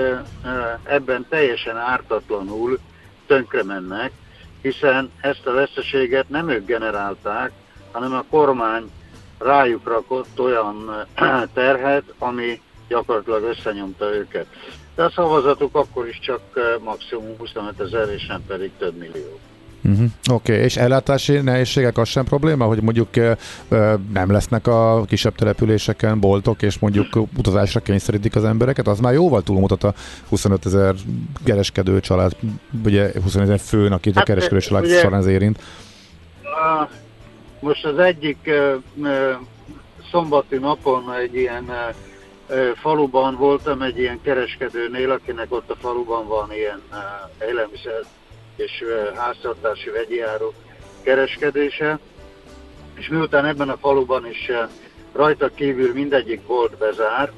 ebben 0.83 1.27
teljesen 1.29 1.77
ártatlanul 1.77 2.79
tönkre 3.27 3.63
mennek, 3.63 4.13
hiszen 4.63 5.11
ezt 5.21 5.47
a 5.47 5.53
veszteséget 5.53 6.29
nem 6.29 6.49
ők 6.49 6.67
generálták, 6.67 7.53
hanem 7.93 8.13
a 8.15 8.25
kormány 8.31 8.91
rájuk 9.39 9.89
rakott 9.89 10.41
olyan 10.41 11.07
terhet, 11.55 12.05
ami 12.19 12.61
gyakorlatilag 12.89 13.43
összenyomta 13.43 14.15
őket. 14.15 14.47
De 14.95 15.05
a 15.05 15.11
szavazatuk 15.11 15.77
akkor 15.77 16.09
is 16.09 16.19
csak 16.19 16.41
maximum 16.83 17.37
25 17.37 17.81
ezer, 17.81 18.09
és 18.09 18.27
nem 18.27 18.45
pedig 18.47 18.71
több 18.79 18.95
millió. 18.95 19.39
Uh-huh. 19.85 20.11
Oké, 20.31 20.53
okay. 20.53 20.65
és 20.65 20.77
ellátási 20.77 21.33
nehézségek 21.41 21.99
az 21.99 22.09
sem 22.09 22.25
probléma, 22.25 22.65
hogy 22.65 22.83
mondjuk 22.83 23.09
nem 24.13 24.31
lesznek 24.31 24.67
a 24.67 25.05
kisebb 25.07 25.35
településeken 25.35 26.21
boltok, 26.21 26.63
és 26.63 26.79
mondjuk 26.79 27.07
utazásra 27.37 27.81
kényszerítik 27.81 28.37
az 28.37 28.45
embereket, 28.45 28.87
az 28.87 29.01
már 29.01 29.13
jóval 29.13 29.43
túlmutat 29.43 29.85
a 29.85 29.95
25 30.29 30.67
ezer 30.67 30.95
kereskedő 31.45 32.01
család, 32.01 32.37
ugye 32.85 33.11
25 33.23 33.49
ezer 33.49 33.59
főn, 33.59 33.93
akit 33.93 34.15
hát, 34.15 34.23
a 34.23 34.27
kereskedő 34.27 34.61
család 34.61 34.85
ugye, 34.85 35.01
során 35.01 35.19
az 35.19 35.27
érint. 35.27 35.63
Most 37.61 37.85
az 37.85 37.99
egyik 37.99 38.51
szombati 40.11 40.57
napon 40.57 41.13
egy 41.13 41.35
ilyen 41.35 41.71
faluban 42.75 43.37
voltam 43.37 43.83
egy 43.83 43.99
ilyen 43.99 44.21
kereskedőnél, 44.23 45.11
akinek 45.11 45.47
ott 45.53 45.71
a 45.71 45.77
faluban 45.81 46.27
van 46.27 46.53
ilyen 46.53 46.83
élelmiszer 47.51 48.05
és 48.59 48.85
háztartási 49.15 49.91
vegyjáró 49.91 50.53
kereskedése, 51.03 51.99
és 52.95 53.09
miután 53.09 53.45
ebben 53.45 53.69
a 53.69 53.77
faluban 53.77 54.27
is 54.27 54.51
rajta 55.13 55.49
kívül 55.49 55.93
mindegyik 55.93 56.47
volt 56.47 56.79
bezár, 56.79 57.33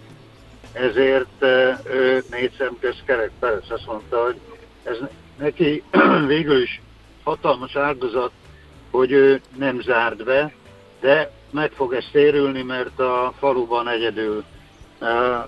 ezért 0.72 1.42
ő 1.85 2.22
négy 2.30 2.52
szemköz 2.59 2.96
kerek 3.04 3.30
perc 3.38 3.70
azt 3.70 3.87
mondta, 3.87 4.24
hogy 4.24 4.37
ez 4.83 4.96
neki 5.38 5.83
végül 6.26 6.62
is 6.62 6.80
hatalmas 7.22 7.76
áldozat, 7.76 8.33
hogy 8.90 9.12
ő 9.12 9.40
nem 9.56 9.80
zárt 9.80 10.24
be, 10.24 10.52
de 11.00 11.30
meg 11.50 11.70
fog 11.70 11.92
ezt 11.92 12.11
térülni, 12.12 12.62
mert 12.62 12.98
a 13.00 13.33
faluban 13.38 13.88
egyedül 13.88 14.44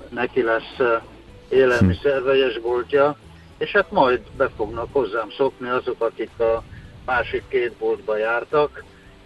neki 0.08 0.42
lesz 0.42 1.00
élelmiszervegyes 1.48 2.58
boltja, 2.58 3.16
és 3.62 3.70
hát 3.70 3.90
majd 3.90 4.20
be 4.36 4.48
fognak 4.56 4.88
hozzám 4.92 5.30
szokni 5.30 5.68
azok, 5.68 6.02
akik 6.02 6.38
a 6.38 6.62
másik 7.04 7.42
két 7.48 7.72
boltba 7.72 8.16
jártak, 8.16 8.84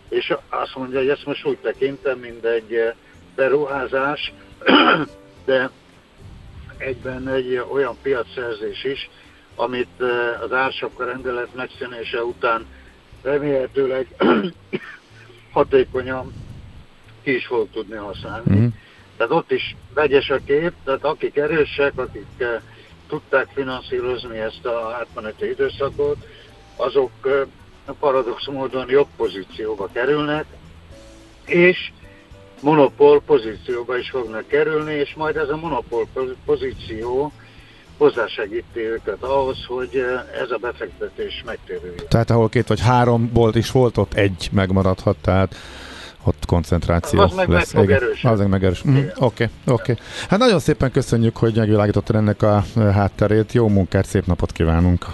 és 0.09 0.35
azt 0.49 0.77
mondja, 0.77 0.99
hogy 0.99 1.09
ezt 1.09 1.27
most 1.27 1.47
úgy 1.47 1.59
tekintem, 1.59 2.19
mint 2.19 2.45
egy 2.45 2.75
eh, 2.75 2.95
beruházás, 3.35 4.33
de 5.45 5.71
egyben 6.79 7.29
egy 7.29 7.65
olyan 7.73 7.97
piacszerzés 8.03 8.85
is, 8.85 9.11
amit 9.55 10.01
eh, 10.01 10.43
az 10.43 10.53
ársapka 10.53 11.05
rendelet 11.05 11.55
megszűnése 11.55 12.23
után 12.23 12.67
remélhetőleg 13.23 14.07
hatékonyan 15.53 16.33
ki 17.23 17.35
is 17.35 17.47
fog 17.47 17.69
tudni 17.73 17.97
használni. 17.97 18.57
Mm-hmm. 18.57 18.69
Tehát 19.17 19.33
ott 19.33 19.51
is 19.51 19.77
vegyes 19.95 20.31
a 20.31 20.39
kép, 20.47 20.73
tehát 20.85 21.05
akik 21.05 21.37
erősek, 21.37 21.99
akik 21.99 22.27
eh, 22.39 22.61
tudták 23.09 23.49
finanszírozni 23.55 24.39
ezt 24.39 24.65
a 24.65 24.97
átmeneti 24.99 25.49
időszakot, 25.49 26.17
azok 26.77 27.11
paradox 28.01 28.47
módon 28.47 28.91
jobb 28.91 29.09
pozícióba 29.17 29.89
kerülnek, 29.93 30.45
és 31.45 31.93
monopól 32.61 33.21
pozícióba 33.21 33.99
is 33.99 34.11
fognak 34.11 34.47
kerülni, 34.47 34.93
és 34.93 35.15
majd 35.15 35.37
ez 35.37 35.49
a 35.49 35.57
monopól 35.57 36.07
pozíció 36.45 37.33
hozzásegíti 37.99 38.81
őket 38.81 39.23
ahhoz, 39.23 39.65
hogy 39.67 40.05
ez 40.43 40.51
a 40.51 40.57
befektetés 40.57 41.43
megtérüljön. 41.47 42.07
Tehát 42.09 42.31
ahol 42.31 42.49
két 42.49 42.69
vagy 42.69 42.81
három 42.81 43.31
bolt 43.33 43.55
is 43.57 43.71
volt, 43.71 43.97
ott 43.97 44.15
egy 44.15 44.49
megmaradhat, 44.53 45.17
tehát 45.17 45.55
ott 46.27 46.45
koncentráció 46.47 47.21
az 47.21 47.35
meg 47.35 47.49
lesz. 47.49 47.73
Meg 47.73 48.03
az 48.23 48.39
meg 48.39 48.49
megerős. 48.49 48.85
Mm, 48.89 48.97
Oké, 48.97 49.15
oké. 49.19 49.51
Okay. 49.65 49.97
Hát 50.29 50.39
nagyon 50.39 50.59
szépen 50.59 50.91
köszönjük, 50.91 51.37
hogy 51.37 51.57
megvilágítottad 51.57 52.17
ennek 52.17 52.43
a 52.43 52.65
hátterét. 52.77 53.53
Jó 53.53 53.69
munkát, 53.69 54.07
szép 54.07 54.27
napot 54.27 54.53
kívánunk. 54.53 55.07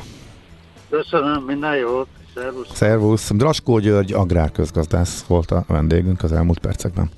Köszönöm, 0.91 1.43
minden 1.43 1.77
jót. 1.77 2.07
Szervusz. 2.35 2.69
Szervusz. 2.73 3.31
Draskó 3.35 3.79
György, 3.79 4.13
agrárközgazdász 4.13 5.25
volt 5.27 5.51
a 5.51 5.65
vendégünk 5.67 6.23
az 6.23 6.33
elmúlt 6.33 6.59
percekben. 6.59 7.11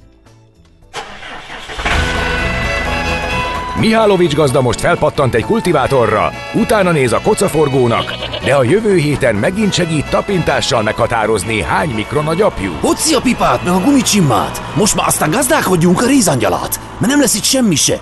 Mihálovics 3.78 4.34
gazda 4.34 4.60
most 4.60 4.80
felpattant 4.80 5.34
egy 5.34 5.44
kultivátorra, 5.44 6.32
utána 6.54 6.90
néz 6.90 7.12
a 7.12 7.20
kocaforgónak, 7.20 8.12
de 8.44 8.54
a 8.54 8.62
jövő 8.62 8.96
héten 8.96 9.34
megint 9.34 9.72
segít 9.72 10.10
tapintással 10.10 10.82
meghatározni, 10.82 11.62
hány 11.62 11.90
mikron 11.90 12.26
a 12.26 12.34
gyapjú. 12.34 12.72
Hoci 12.80 13.14
a 13.14 13.20
pipát, 13.20 13.64
meg 13.64 13.72
a 13.72 13.80
gumicsimmát! 13.80 14.62
Most 14.76 14.94
már 14.94 15.06
aztán 15.06 15.30
gazdálkodjunk 15.30 16.02
a 16.02 16.06
rézangyalát, 16.06 16.80
mert 16.98 17.12
nem 17.12 17.20
lesz 17.20 17.34
itt 17.34 17.42
semmi 17.42 17.74
se. 17.74 18.00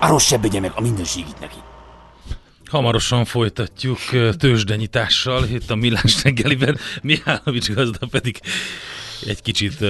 Arról 0.00 0.18
se 0.18 0.38
meg 0.60 0.72
a 0.74 0.80
mindenségit 0.80 1.40
neki. 1.40 1.56
Hamarosan 2.70 3.24
folytatjuk 3.24 3.98
tőzsdenyitással, 4.38 5.44
itt 5.44 5.70
a 5.70 5.74
Millás 5.74 6.22
reggeliben, 6.22 6.78
Mihálovics 7.02 7.70
gazda 7.70 8.06
pedig 8.10 8.40
egy 9.26 9.42
kicsit 9.42 9.84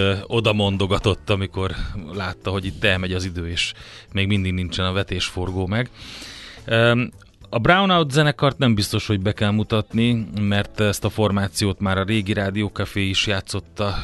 mondogatott, 0.53 1.31
amikor 1.31 1.75
látta, 2.13 2.51
hogy 2.51 2.65
itt 2.65 2.85
elmegy 2.85 3.13
az 3.13 3.25
idő, 3.25 3.49
és 3.49 3.73
még 4.13 4.27
mindig 4.27 4.53
nincsen 4.53 4.85
a 4.85 4.93
vetésforgó 4.93 5.67
meg. 5.67 5.91
A 7.53 7.59
Brownout 7.59 8.11
zenekart 8.11 8.59
nem 8.59 8.75
biztos, 8.75 9.07
hogy 9.07 9.21
be 9.21 9.33
kell 9.33 9.51
mutatni, 9.51 10.27
mert 10.41 10.81
ezt 10.81 11.05
a 11.05 11.11
formációt 11.11 11.81
már 11.81 11.99
a 11.99 12.05
régi 12.05 12.33
Rádiókafé 12.33 13.09
is 13.09 13.27
játszotta 13.27 13.99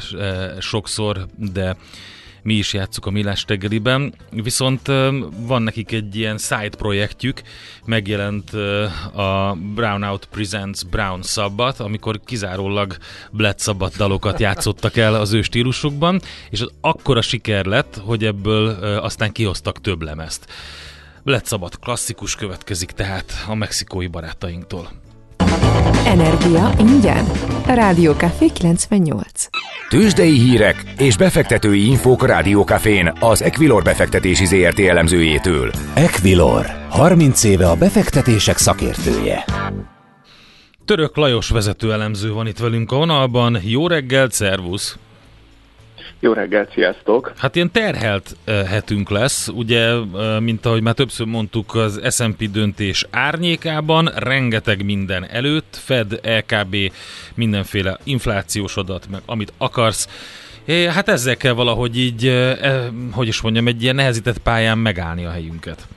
sokszor, 0.59 1.27
de 1.35 1.77
mi 2.47 2.53
is 2.53 2.73
játszuk 2.73 3.05
a 3.05 3.09
Millás 3.09 3.43
reggeliben, 3.47 4.13
viszont 4.31 4.87
van 5.37 5.61
nekik 5.61 5.91
egy 5.91 6.15
ilyen 6.15 6.37
side 6.37 6.69
projektjük, 6.77 7.41
megjelent 7.85 8.53
a 9.13 9.57
Brownout 9.75 10.25
Presents 10.25 10.85
Brown 10.85 11.23
Sabbat, 11.23 11.79
amikor 11.79 12.19
kizárólag 12.25 12.97
Black 13.31 13.59
Sabbath 13.59 13.97
dalokat 13.97 14.39
játszottak 14.39 14.97
el 14.97 15.15
az 15.15 15.33
ő 15.33 15.41
stílusukban, 15.41 16.21
és 16.49 16.61
az 16.61 16.71
akkora 16.81 17.21
siker 17.21 17.65
lett, 17.65 17.99
hogy 18.03 18.25
ebből 18.25 18.69
aztán 18.99 19.31
kihoztak 19.31 19.81
több 19.81 20.01
lemezt. 20.01 20.45
Black 21.23 21.47
Sabbath 21.47 21.77
klasszikus 21.77 22.35
következik 22.35 22.91
tehát 22.91 23.45
a 23.47 23.55
mexikói 23.55 24.07
barátainktól. 24.07 24.91
Energia 26.05 26.71
ingyen. 26.79 27.25
Rádió 27.65 28.13
Café 28.13 28.47
98. 28.47 29.47
Tőzsdei 29.89 30.39
hírek 30.39 30.83
és 30.97 31.17
befektetői 31.17 31.87
infók 31.87 32.23
a 32.23 32.25
Rádiókafén 32.25 33.13
az 33.19 33.41
Equilor 33.41 33.83
befektetési 33.83 34.45
ZRT 34.45 34.79
elemzőjétől. 34.79 35.71
Equilor, 35.93 36.65
30 36.89 37.43
éve 37.43 37.69
a 37.69 37.75
befektetések 37.75 38.57
szakértője. 38.57 39.45
Török 40.85 41.17
Lajos 41.17 41.49
vezető 41.49 41.91
elemző 41.91 42.31
van 42.31 42.47
itt 42.47 42.57
velünk 42.59 42.91
a 42.91 42.95
vonalban. 42.95 43.59
Jó 43.63 43.87
reggelt, 43.87 44.31
szervusz! 44.31 44.97
Jó 46.19 46.33
reggelt, 46.33 46.71
sziasztok! 46.71 47.33
Hát 47.37 47.55
ilyen 47.55 47.71
terhelt 47.71 48.35
hetünk 48.45 49.09
lesz, 49.09 49.47
ugye, 49.47 49.93
mint 50.39 50.65
ahogy 50.65 50.81
már 50.81 50.93
többször 50.93 51.25
mondtuk, 51.25 51.75
az 51.75 52.01
S&P 52.09 52.51
döntés 52.51 53.05
árnyékában, 53.11 54.09
rengeteg 54.15 54.85
minden 54.85 55.25
előtt, 55.29 55.75
Fed, 55.75 56.19
LKB, 56.23 56.75
mindenféle 57.35 57.97
inflációs 58.03 58.77
adat, 58.77 59.07
meg 59.11 59.21
amit 59.25 59.53
akarsz. 59.57 60.07
Hát 60.89 61.09
ezzel 61.09 61.37
kell 61.37 61.53
valahogy 61.53 61.97
így, 61.97 62.27
eh, 62.27 62.57
hogy 63.11 63.27
is 63.27 63.41
mondjam, 63.41 63.67
egy 63.67 63.83
ilyen 63.83 63.95
nehezített 63.95 64.37
pályán 64.37 64.77
megállni 64.77 65.25
a 65.25 65.29
helyünket. 65.29 65.87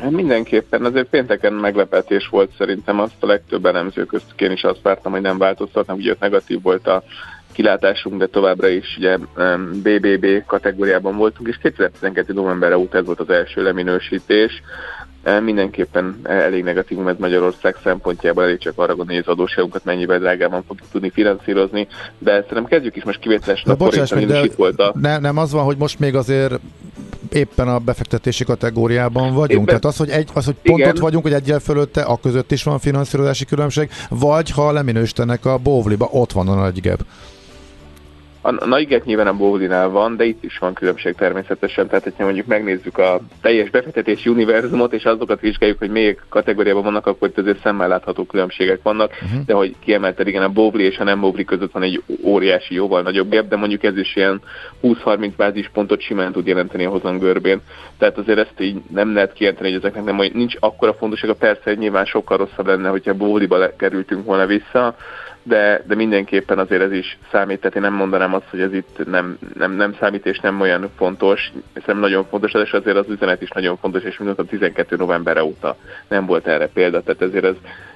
Hát 0.00 0.10
mindenképpen, 0.10 0.84
azért 0.84 1.08
pénteken 1.08 1.52
meglepetés 1.52 2.28
volt 2.28 2.50
szerintem, 2.58 3.00
azt 3.00 3.16
a 3.20 3.26
legtöbb 3.26 3.66
elemző 3.66 4.04
köztük 4.04 4.40
én 4.40 4.50
is 4.50 4.62
azt 4.62 4.82
vártam, 4.82 5.12
hogy 5.12 5.20
nem 5.20 5.38
változtatnak, 5.38 5.96
ugye 5.96 6.10
ott 6.10 6.20
negatív 6.20 6.62
volt 6.62 6.86
a 6.86 7.02
kilátásunk, 7.52 8.18
de 8.18 8.26
továbbra 8.26 8.68
is 8.68 8.96
ugye 8.98 9.16
BBB 9.72 10.44
kategóriában 10.46 11.16
voltunk, 11.16 11.48
és 11.48 11.58
2012. 11.62 12.32
november 12.32 12.74
óta 12.74 12.98
ez 12.98 13.04
volt 13.04 13.20
az 13.20 13.30
első 13.30 13.62
leminősítés. 13.62 14.62
Mindenképpen 15.42 16.20
elég 16.22 16.64
negatívum 16.64 17.08
ez 17.08 17.16
Magyarország 17.18 17.76
szempontjából, 17.82 18.42
elég 18.42 18.58
csak 18.58 18.72
arra 18.76 18.94
gondolni, 18.94 19.14
hogy 19.14 19.24
az 19.26 19.32
adósságunkat 19.32 19.84
mennyivel 19.84 20.18
drágában 20.18 20.64
fogjuk 20.66 20.88
tudni 20.92 21.10
finanszírozni, 21.10 21.86
de 22.18 22.32
szerintem 22.32 22.64
kezdjük 22.64 22.96
is 22.96 23.04
most 23.04 23.18
kivételesen 23.18 23.72
a 23.72 23.76
bocsáss 23.76 24.12
meg, 24.12 24.26
de 24.26 24.42
volt 24.56 24.80
a... 24.80 24.94
ne, 25.00 25.18
nem 25.18 25.36
az 25.36 25.52
van, 25.52 25.64
hogy 25.64 25.76
most 25.76 25.98
még 25.98 26.14
azért 26.14 26.60
éppen 27.32 27.68
a 27.68 27.78
befektetési 27.78 28.44
kategóriában 28.44 29.34
vagyunk. 29.34 29.50
Éppen, 29.50 29.64
Tehát 29.64 29.84
az, 29.84 29.96
hogy, 29.96 30.08
egy, 30.08 30.28
az, 30.34 30.44
hogy 30.44 30.54
pont 30.62 30.86
ott 30.86 30.98
vagyunk, 30.98 31.22
hogy 31.22 31.32
egyel 31.32 31.58
fölötte, 31.58 32.02
a 32.02 32.16
között 32.16 32.52
is 32.52 32.62
van 32.62 32.78
finanszírozási 32.78 33.44
különbség, 33.44 33.90
vagy 34.08 34.50
ha 34.50 34.72
leminősítenek 34.72 35.44
a 35.44 35.58
bóvliba, 35.58 36.08
ott 36.12 36.32
van 36.32 36.48
a 36.48 36.54
nagy 36.54 36.80
gap. 36.80 37.00
A 38.42 38.66
Naiget 38.66 39.04
nyilván 39.04 39.26
a 39.26 39.36
Bowlinál 39.36 39.88
van, 39.88 40.16
de 40.16 40.24
itt 40.24 40.44
is 40.44 40.58
van 40.58 40.74
különbség 40.74 41.14
természetesen, 41.14 41.86
tehát 41.86 42.04
hogyha 42.04 42.24
mondjuk 42.24 42.46
megnézzük 42.46 42.98
a 42.98 43.20
teljes 43.40 43.70
befektetési 43.70 44.28
univerzumot, 44.28 44.92
és 44.92 45.04
azokat 45.04 45.40
vizsgáljuk, 45.40 45.78
hogy 45.78 45.90
melyik 45.90 46.22
kategóriában 46.28 46.82
vannak, 46.82 47.06
akkor 47.06 47.28
itt 47.28 47.38
azért 47.38 47.60
szemmel 47.60 47.88
látható 47.88 48.24
különbségek 48.24 48.82
vannak, 48.82 49.10
uh-huh. 49.10 49.44
de 49.46 49.54
hogy 49.54 49.74
kiemelted, 49.84 50.26
igen, 50.26 50.42
a 50.42 50.48
Bowli 50.48 50.84
és 50.84 50.98
a 50.98 51.04
nem 51.04 51.20
Bowli 51.20 51.44
között 51.44 51.72
van 51.72 51.82
egy 51.82 52.02
óriási, 52.22 52.74
jóval 52.74 53.02
nagyobb 53.02 53.30
gap, 53.30 53.48
de 53.48 53.56
mondjuk 53.56 53.82
ez 53.82 53.96
is 53.96 54.16
ilyen 54.16 54.40
20-30 54.82 55.32
bázispontot 55.36 56.00
simán 56.00 56.32
tud 56.32 56.46
jelenteni 56.46 56.84
a 56.84 56.90
hozam 56.90 57.18
görbén. 57.18 57.60
Tehát 57.98 58.18
azért 58.18 58.38
ezt 58.38 58.60
így 58.60 58.80
nem 58.90 59.14
lehet 59.14 59.32
kijelenteni, 59.32 59.68
hogy 59.70 59.78
ezeknek 59.78 60.04
nem, 60.04 60.16
hogy 60.16 60.32
nincs 60.34 60.54
akkora 60.58 60.94
fontossága, 60.94 61.34
persze, 61.34 61.62
hogy 61.64 61.78
nyilván 61.78 62.04
sokkal 62.04 62.36
rosszabb 62.36 62.66
lenne, 62.66 62.88
hogyha 62.88 63.14
Bowliba 63.14 63.76
kerültünk 63.76 64.24
volna 64.24 64.46
vissza, 64.46 64.96
de, 65.42 65.82
de 65.86 65.94
mindenképpen 65.94 66.58
azért 66.58 66.82
ez 66.82 66.92
is 66.92 67.18
számít, 67.32 67.60
tehát 67.60 67.76
én 67.76 67.82
nem 67.82 67.94
mondanám 67.94 68.34
azt, 68.34 68.48
hogy 68.50 68.60
ez 68.60 68.72
itt 68.72 69.06
nem, 69.06 69.38
nem, 69.54 69.72
nem 69.72 69.96
számít 70.00 70.26
és 70.26 70.38
nem 70.38 70.60
olyan 70.60 70.90
fontos, 70.96 71.52
hiszen 71.74 71.96
nagyon 71.96 72.24
fontos, 72.24 72.52
és 72.52 72.72
azért 72.72 72.96
az 72.96 73.08
üzenet 73.08 73.42
is 73.42 73.50
nagyon 73.50 73.76
fontos, 73.76 74.02
és 74.02 74.18
mint 74.18 74.38
a 74.38 74.44
12 74.44 74.96
november 74.96 75.40
óta 75.40 75.76
nem 76.08 76.26
volt 76.26 76.46
erre 76.46 76.68
példa, 76.68 77.02
tehát 77.02 77.22
ezért 77.22 77.44
ez 77.44 77.54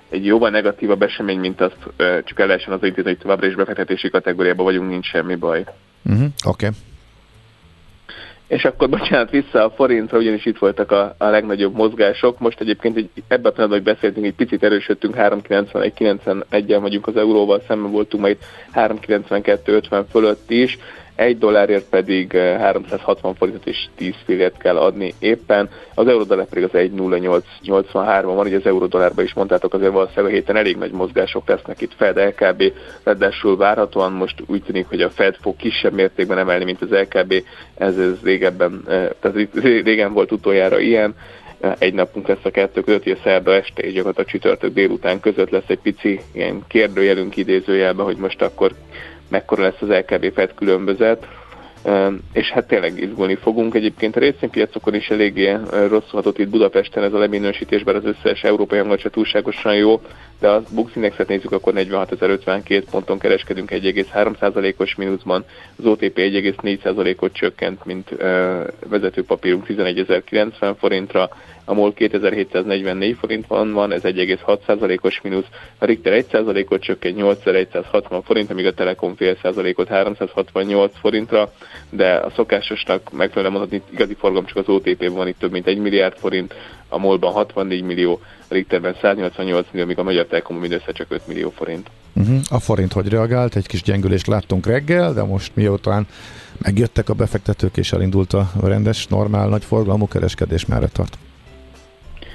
egy 0.09 0.27
jóval 0.27 0.51
negatívabb 0.51 1.03
esemény, 1.03 1.39
mint 1.39 1.61
azt 1.61 1.79
csak 2.25 2.41
el 2.41 2.47
lehessen 2.47 2.73
az 2.73 2.83
intézni, 2.83 3.11
hogy 3.11 3.19
továbbra 3.19 3.47
is 3.47 3.55
befektetési 3.55 4.11
kategóriában 4.11 4.65
vagyunk, 4.65 4.89
nincs 4.89 5.07
semmi 5.07 5.35
baj. 5.35 5.65
Uh-huh, 6.05 6.27
Oké. 6.47 6.67
Okay. 6.67 6.79
És 8.49 8.65
akkor 8.65 8.89
bocsánat, 8.89 9.31
vissza 9.31 9.65
a 9.65 9.71
forintra, 9.71 10.19
ugyanis 10.19 10.47
itt 10.47 10.59
voltak 10.59 10.91
a, 10.91 11.15
a 11.19 11.27
legnagyobb 11.27 11.75
mozgások. 11.75 12.39
Most 12.39 12.61
egyébként 12.61 12.97
egy, 12.97 13.11
ebben 13.29 13.51
a 13.51 13.55
pillanatban, 13.55 13.69
hogy 13.69 13.95
beszéltünk, 13.95 14.27
egy 14.27 14.35
picit 14.35 14.63
erősödtünk, 14.63 15.15
391-91-el 15.19 16.79
vagyunk 16.81 17.07
az 17.07 17.17
euróval, 17.17 17.61
szemben 17.67 17.91
voltunk 17.91 18.23
majd 18.23 18.39
392-50 18.75 20.05
fölött 20.11 20.51
is 20.51 20.79
egy 21.15 21.39
dollárért 21.39 21.89
pedig 21.89 22.33
360 22.33 23.31
eh, 23.31 23.39
forintot 23.39 23.67
és 23.67 23.87
10 23.97 24.15
fillért 24.25 24.57
kell 24.57 24.77
adni 24.77 25.15
éppen. 25.19 25.69
Az 25.95 26.07
euró-dollár 26.07 26.47
pedig 26.47 26.65
az 26.65 26.71
1.0883 26.73 28.23
van, 28.25 28.47
ugye 28.47 28.57
az 28.57 28.67
euró-dollárban 28.67 29.25
is 29.25 29.35
mondtátok, 29.35 29.75
azért 29.75 29.93
valószínűleg 29.93 30.31
a 30.31 30.35
héten 30.35 30.57
elég 30.57 30.77
nagy 30.77 30.91
mozgások 30.91 31.49
lesznek 31.49 31.81
itt 31.81 31.95
Fed, 31.97 32.17
LKB, 32.17 32.73
ráadásul 33.03 33.57
várhatóan 33.57 34.13
most 34.13 34.43
úgy 34.47 34.63
tűnik, 34.63 34.89
hogy 34.89 35.01
a 35.01 35.11
Fed 35.11 35.37
fog 35.41 35.57
kisebb 35.57 35.93
mértékben 35.93 36.39
emelni, 36.39 36.65
mint 36.65 36.83
az 36.83 36.91
LKB, 36.91 37.35
ez, 37.75 37.99
ez 37.99 38.23
régebben, 38.23 38.83
eh, 38.89 39.09
tehát 39.21 39.49
régen 39.63 40.13
volt 40.13 40.33
utoljára 40.33 40.79
ilyen, 40.79 41.15
egy 41.79 41.95
napunk 41.95 42.27
lesz 42.27 42.45
a 42.45 42.51
kettő 42.51 42.81
között, 42.81 43.03
hogy 43.03 43.13
a 43.13 43.23
szerda 43.23 43.55
este 43.55 43.83
és 43.83 43.93
gyakorlatilag 43.93 44.29
csütörtök 44.29 44.73
délután 44.73 45.21
között 45.21 45.51
lesz 45.51 45.63
egy 45.67 45.79
pici 45.79 46.21
ilyen 46.33 46.63
kérdőjelünk 46.69 47.37
idézőjelbe, 47.37 48.03
hogy 48.03 48.17
most 48.17 48.43
akkor 48.43 48.73
mekkora 49.35 49.63
lesz 49.63 49.81
az 49.81 49.89
LKB 49.89 50.33
Fed 50.35 50.55
különbözet, 50.55 51.27
és 52.33 52.51
hát 52.51 52.67
tényleg 52.67 52.99
izgulni 53.01 53.35
fogunk. 53.35 53.75
Egyébként 53.75 54.17
a 54.17 54.21
részvénypiacokon 54.21 54.95
is 54.95 55.09
eléggé 55.09 55.57
rosszulhatott 55.71 56.39
itt 56.39 56.49
Budapesten 56.49 57.03
ez 57.03 57.13
a 57.13 57.19
leminősítés, 57.19 57.83
bár 57.83 57.95
az 57.95 58.05
összes 58.05 58.45
európai 58.45 58.79
hangot 58.79 58.99
se 58.99 59.11
túlságosan 59.11 59.75
jó, 59.75 60.01
de 60.41 60.49
a 60.49 60.63
Bux 60.75 60.97
Indexet 60.97 61.29
nézzük, 61.29 61.53
akkor 61.53 61.73
46.052 61.77 62.83
ponton 62.91 63.19
kereskedünk 63.19 63.71
1,3%-os 63.71 64.95
mínuszban, 64.95 65.45
az 65.79 65.87
OTP 65.87 66.19
1,4%-ot 66.19 67.33
csökkent, 67.33 67.85
mint 67.85 68.09
vezető 68.89 69.25
papírunk 69.25 69.67
11.090 69.69 70.75
forintra, 70.79 71.31
a 71.65 71.75
MOL 71.75 71.93
2744 71.93 73.17
forint 73.17 73.47
van, 73.47 73.73
van 73.73 73.93
ez 73.93 74.03
1,6%-os 74.03 75.21
mínusz, 75.21 75.47
a 75.79 75.85
Richter 75.85 76.25
1%-ot 76.31 76.83
csökkent 76.83 77.17
8160 77.17 78.23
forint, 78.23 78.51
amíg 78.51 78.67
a 78.67 78.75
Telekom 78.75 79.15
fél 79.15 79.37
százalékot 79.43 79.89
368 79.89 80.93
forintra, 80.99 81.53
de 81.91 82.15
a 82.15 82.31
szokásosnak 82.31 83.13
megfelelően 83.13 83.59
mondhatni, 83.59 83.83
igazi 83.93 84.15
forgalom 84.15 84.47
csak 84.47 84.57
az 84.57 84.69
OTP-ben 84.69 85.15
van 85.15 85.29
itt 85.29 85.39
több 85.39 85.51
mint 85.51 85.67
1 85.67 85.79
milliárd 85.79 86.17
forint, 86.17 86.55
a 86.89 86.99
MOL-ban 86.99 87.33
64 87.33 87.83
millió, 87.83 88.21
a 88.49 88.55
Richterben 88.55 88.97
188 89.01 89.67
millió, 89.71 89.87
míg 89.87 89.99
a 89.99 90.03
Magyar 90.03 90.27
Telekom 90.27 90.57
mindössze 90.57 90.93
csak 90.93 91.07
5 91.11 91.27
millió 91.27 91.51
forint. 91.51 91.91
Uh-huh. 92.13 92.41
A 92.49 92.59
forint 92.59 92.93
hogy 92.93 93.09
reagált? 93.09 93.57
Egy 93.57 93.67
kis 93.67 93.83
gyengülést 93.83 94.27
láttunk 94.27 94.67
reggel, 94.67 95.13
de 95.13 95.23
most 95.23 95.57
miután 95.57 96.07
megjöttek 96.59 97.09
a 97.09 97.15
befektetők 97.15 97.77
és 97.77 97.93
elindult 97.93 98.33
a 98.33 98.51
rendes, 98.63 99.07
normál, 99.07 99.49
nagy 99.49 99.65
forgalmú 99.65 100.09
kereskedés 100.09 100.67
merre 100.67 100.89
tart? 100.89 101.19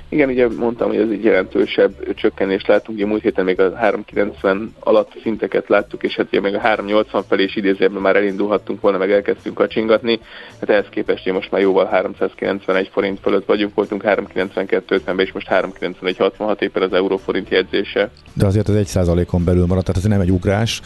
Igen, 0.10 0.30
ugye 0.30 0.48
mondtam, 0.48 0.88
hogy 0.88 0.98
ez 0.98 1.10
egy 1.10 1.24
jelentősebb 1.24 2.13
csökkenést 2.13 2.67
látunk, 2.67 2.98
ugye 2.98 3.08
múlt 3.08 3.22
héten 3.22 3.45
még 3.45 3.60
a 3.60 3.76
390 3.76 4.74
alatt 4.80 5.12
szinteket 5.22 5.67
láttuk, 5.67 6.04
és 6.04 6.15
hát 6.15 6.26
ugye 6.26 6.41
még 6.41 6.56
a 6.56 6.60
380 6.60 7.24
felé 7.28 7.43
is 7.43 7.56
idézőben 7.56 8.02
már 8.02 8.15
elindulhattunk 8.15 8.82
volna, 8.82 8.98
meg 8.98 9.12
elkezdtünk 9.12 9.56
kacsingatni, 9.56 10.19
hát 10.60 10.69
ehhez 10.69 10.86
képest 10.89 11.22
ugye 11.22 11.34
most 11.34 11.52
már 11.52 11.62
jóval 11.62 11.86
391 11.86 12.89
forint 12.93 13.19
fölött 13.19 13.45
vagyunk, 13.45 13.76
voltunk 13.76 14.04
392 14.04 15.02
ben 15.06 15.19
és 15.19 15.32
most 15.32 15.48
391 15.48 16.17
66 16.17 16.62
éppen 16.62 16.82
az 16.82 16.93
euróforint 16.93 17.50
jegyzése. 17.50 18.10
De 18.34 18.45
azért 18.45 18.67
az 18.67 18.76
egy 18.76 18.88
százalékon 18.88 19.43
belül 19.43 19.65
maradt, 19.65 19.86
tehát 19.86 20.04
ez 20.04 20.10
nem 20.10 20.22
egy 20.22 20.32
ugrás, 20.32 20.82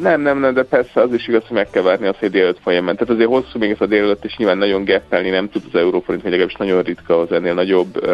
nem, 0.00 0.20
nem, 0.20 0.38
nem, 0.38 0.54
de 0.54 0.62
persze 0.62 1.00
az 1.00 1.12
is 1.12 1.28
igaz, 1.28 1.42
hogy 1.46 1.56
meg 1.56 1.70
kell 1.70 1.82
várni 1.82 2.06
azt, 2.06 2.18
hogy 2.18 2.30
délőtt 2.30 2.60
folyamán. 2.62 2.96
Tehát 2.96 3.12
azért 3.12 3.28
hosszú 3.28 3.58
még 3.58 3.70
ez 3.70 3.80
a 3.80 3.86
délőtt, 3.86 4.24
és 4.24 4.36
nyilván 4.36 4.58
nagyon 4.58 4.84
geppelni 4.84 5.28
nem 5.28 5.50
tud 5.50 5.62
az 5.72 5.80
euróforint, 5.80 6.22
vagy 6.22 6.30
legalábbis 6.30 6.56
nagyon 6.56 6.82
ritka 6.82 7.20
az 7.20 7.32
ennél 7.32 7.54
nagyobb 7.54 8.06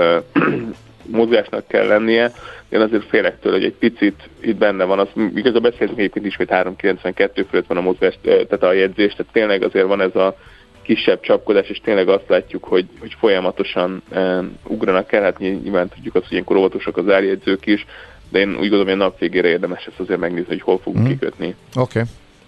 mozgásnak 1.10 1.66
kell 1.66 1.86
lennie, 1.86 2.32
én 2.68 2.80
azért 2.80 3.04
félek 3.04 3.40
tőle, 3.40 3.54
hogy 3.54 3.64
egy 3.64 3.74
picit 3.74 4.28
itt 4.40 4.56
benne 4.56 4.84
van, 4.84 4.98
az 4.98 5.08
igazából 5.34 5.70
beszéltünk 5.70 5.98
egyébként 5.98 6.26
ismét 6.26 6.50
392 6.50 7.46
fölött 7.50 7.66
van 7.66 7.76
a 7.76 7.80
mozgás, 7.80 8.18
tehát 8.22 8.62
a 8.62 8.72
jegyzés, 8.72 9.12
tehát 9.12 9.32
tényleg 9.32 9.62
azért 9.62 9.86
van 9.86 10.00
ez 10.00 10.16
a 10.16 10.36
kisebb 10.82 11.20
csapkodás, 11.20 11.68
és 11.68 11.80
tényleg 11.84 12.08
azt 12.08 12.28
látjuk, 12.28 12.64
hogy, 12.64 12.86
hogy 13.00 13.16
folyamatosan 13.18 14.02
e, 14.10 14.42
ugranak 14.66 15.12
el, 15.12 15.22
hát 15.22 15.38
nyilván 15.38 15.88
tudjuk 15.88 16.14
azt, 16.14 16.24
hogy 16.24 16.32
ilyenkor 16.32 16.56
óvatosak 16.56 16.96
az 16.96 17.08
árjegyzők 17.08 17.66
is, 17.66 17.86
de 18.32 18.38
én 18.38 18.48
úgy 18.48 18.68
gondolom, 18.68 18.84
hogy 18.84 18.94
a 18.94 18.96
nap 18.96 19.18
végére 19.18 19.48
érdemes 19.48 19.84
ezt 19.84 20.00
azért 20.00 20.20
megnézni, 20.20 20.48
hogy 20.48 20.62
hol 20.62 20.78
fogunk 20.78 21.04
mm. 21.06 21.08
kikötni. 21.08 21.54
Oké. 21.74 21.98
Okay. 21.98 22.02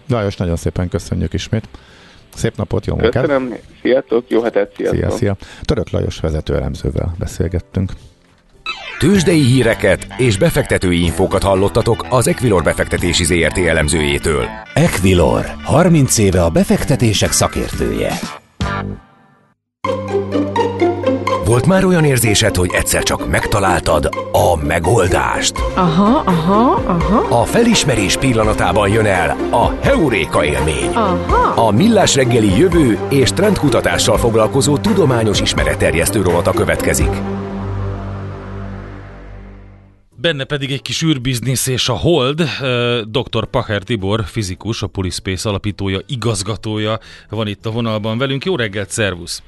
Lajos, 0.08 0.36
nagyon 0.36 0.56
szépen 0.56 0.88
köszönjük 0.88 1.32
ismét. 1.32 1.68
Szép 2.34 2.56
napot, 2.56 2.86
jó 2.86 2.94
munkát! 2.94 3.26
Köszönöm, 3.26 3.54
sziasztok, 3.82 4.24
jó 4.28 4.42
hetet, 4.42 4.72
sziasztok! 4.76 4.98
Szia, 4.98 5.10
szia! 5.10 5.36
Török 5.62 5.90
Lajos 5.90 6.20
vezető 6.20 6.54
elemzővel 6.54 7.14
beszélgettünk. 7.18 7.92
Tőzsdei 8.98 9.40
híreket 9.40 10.06
és 10.16 10.38
befektetői 10.38 11.02
infókat 11.02 11.42
hallottatok 11.42 12.06
az 12.08 12.26
Equilor 12.26 12.62
befektetési 12.62 13.24
ZRT 13.24 13.58
elemzőjétől. 13.58 14.46
Equilor, 14.74 15.44
30 15.62 16.18
éve 16.18 16.42
a 16.42 16.50
befektetések 16.50 17.32
szakértője. 17.32 18.12
Volt 21.54 21.66
már 21.66 21.84
olyan 21.84 22.04
érzésed, 22.04 22.56
hogy 22.56 22.70
egyszer 22.72 23.02
csak 23.02 23.30
megtaláltad 23.30 24.08
a 24.32 24.56
megoldást? 24.56 25.58
Aha, 25.74 26.22
aha, 26.26 26.82
aha. 26.86 27.40
A 27.40 27.44
felismerés 27.44 28.16
pillanatában 28.16 28.88
jön 28.88 29.06
el 29.06 29.36
a 29.50 29.70
Heuréka 29.70 30.44
élmény. 30.44 30.86
Aha. 30.86 31.66
A 31.66 31.70
Millás 31.70 32.14
reggeli 32.14 32.58
jövő 32.58 32.98
és 33.10 33.32
trendkutatással 33.32 34.18
foglalkozó 34.18 34.78
tudományos 34.78 35.40
ismeretterjesztő 35.40 36.22
rovata 36.22 36.52
következik. 36.52 37.10
Benne 40.16 40.44
pedig 40.44 40.72
egy 40.72 40.82
kis 40.82 41.02
űrbiznisz 41.02 41.66
és 41.66 41.88
a 41.88 41.94
Hold. 41.96 42.42
Dr. 43.04 43.44
Pacher 43.50 43.82
Tibor, 43.82 44.24
fizikus, 44.24 44.82
a 44.82 44.86
Polispace 44.86 45.48
alapítója, 45.48 45.98
igazgatója 46.06 46.98
van 47.28 47.46
itt 47.46 47.66
a 47.66 47.70
vonalban 47.70 48.18
velünk. 48.18 48.44
Jó 48.44 48.56
reggelt, 48.56 48.90
szervusz! 48.90 49.42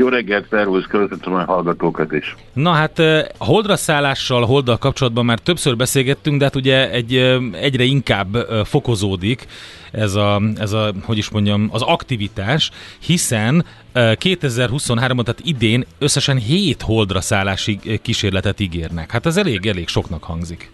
Jó 0.00 0.08
reggelt, 0.08 0.46
szervusz, 0.50 0.84
köszönöm 0.84 1.34
a 1.34 1.44
hallgatókat 1.44 2.12
is. 2.12 2.36
Na 2.52 2.70
hát 2.70 3.02
holdra 3.38 3.76
szállással, 3.76 4.44
holddal 4.44 4.78
kapcsolatban 4.78 5.24
már 5.24 5.38
többször 5.38 5.76
beszélgettünk, 5.76 6.38
de 6.38 6.44
hát 6.44 6.56
ugye 6.56 6.90
egy, 6.90 7.14
egyre 7.52 7.84
inkább 7.84 8.36
fokozódik 8.64 9.46
ez 9.90 10.14
a, 10.14 10.42
ez 10.56 10.72
a, 10.72 10.92
hogy 11.02 11.18
is 11.18 11.30
mondjam, 11.30 11.68
az 11.72 11.82
aktivitás, 11.82 12.70
hiszen 12.98 13.64
2023-ban, 13.94 15.22
tehát 15.22 15.40
idén 15.42 15.84
összesen 15.98 16.36
7 16.36 16.82
holdra 16.82 17.20
szállási 17.20 17.78
kísérletet 18.02 18.60
ígérnek. 18.60 19.10
Hát 19.10 19.26
ez 19.26 19.36
elég, 19.36 19.66
elég 19.66 19.88
soknak 19.88 20.22
hangzik. 20.22 20.70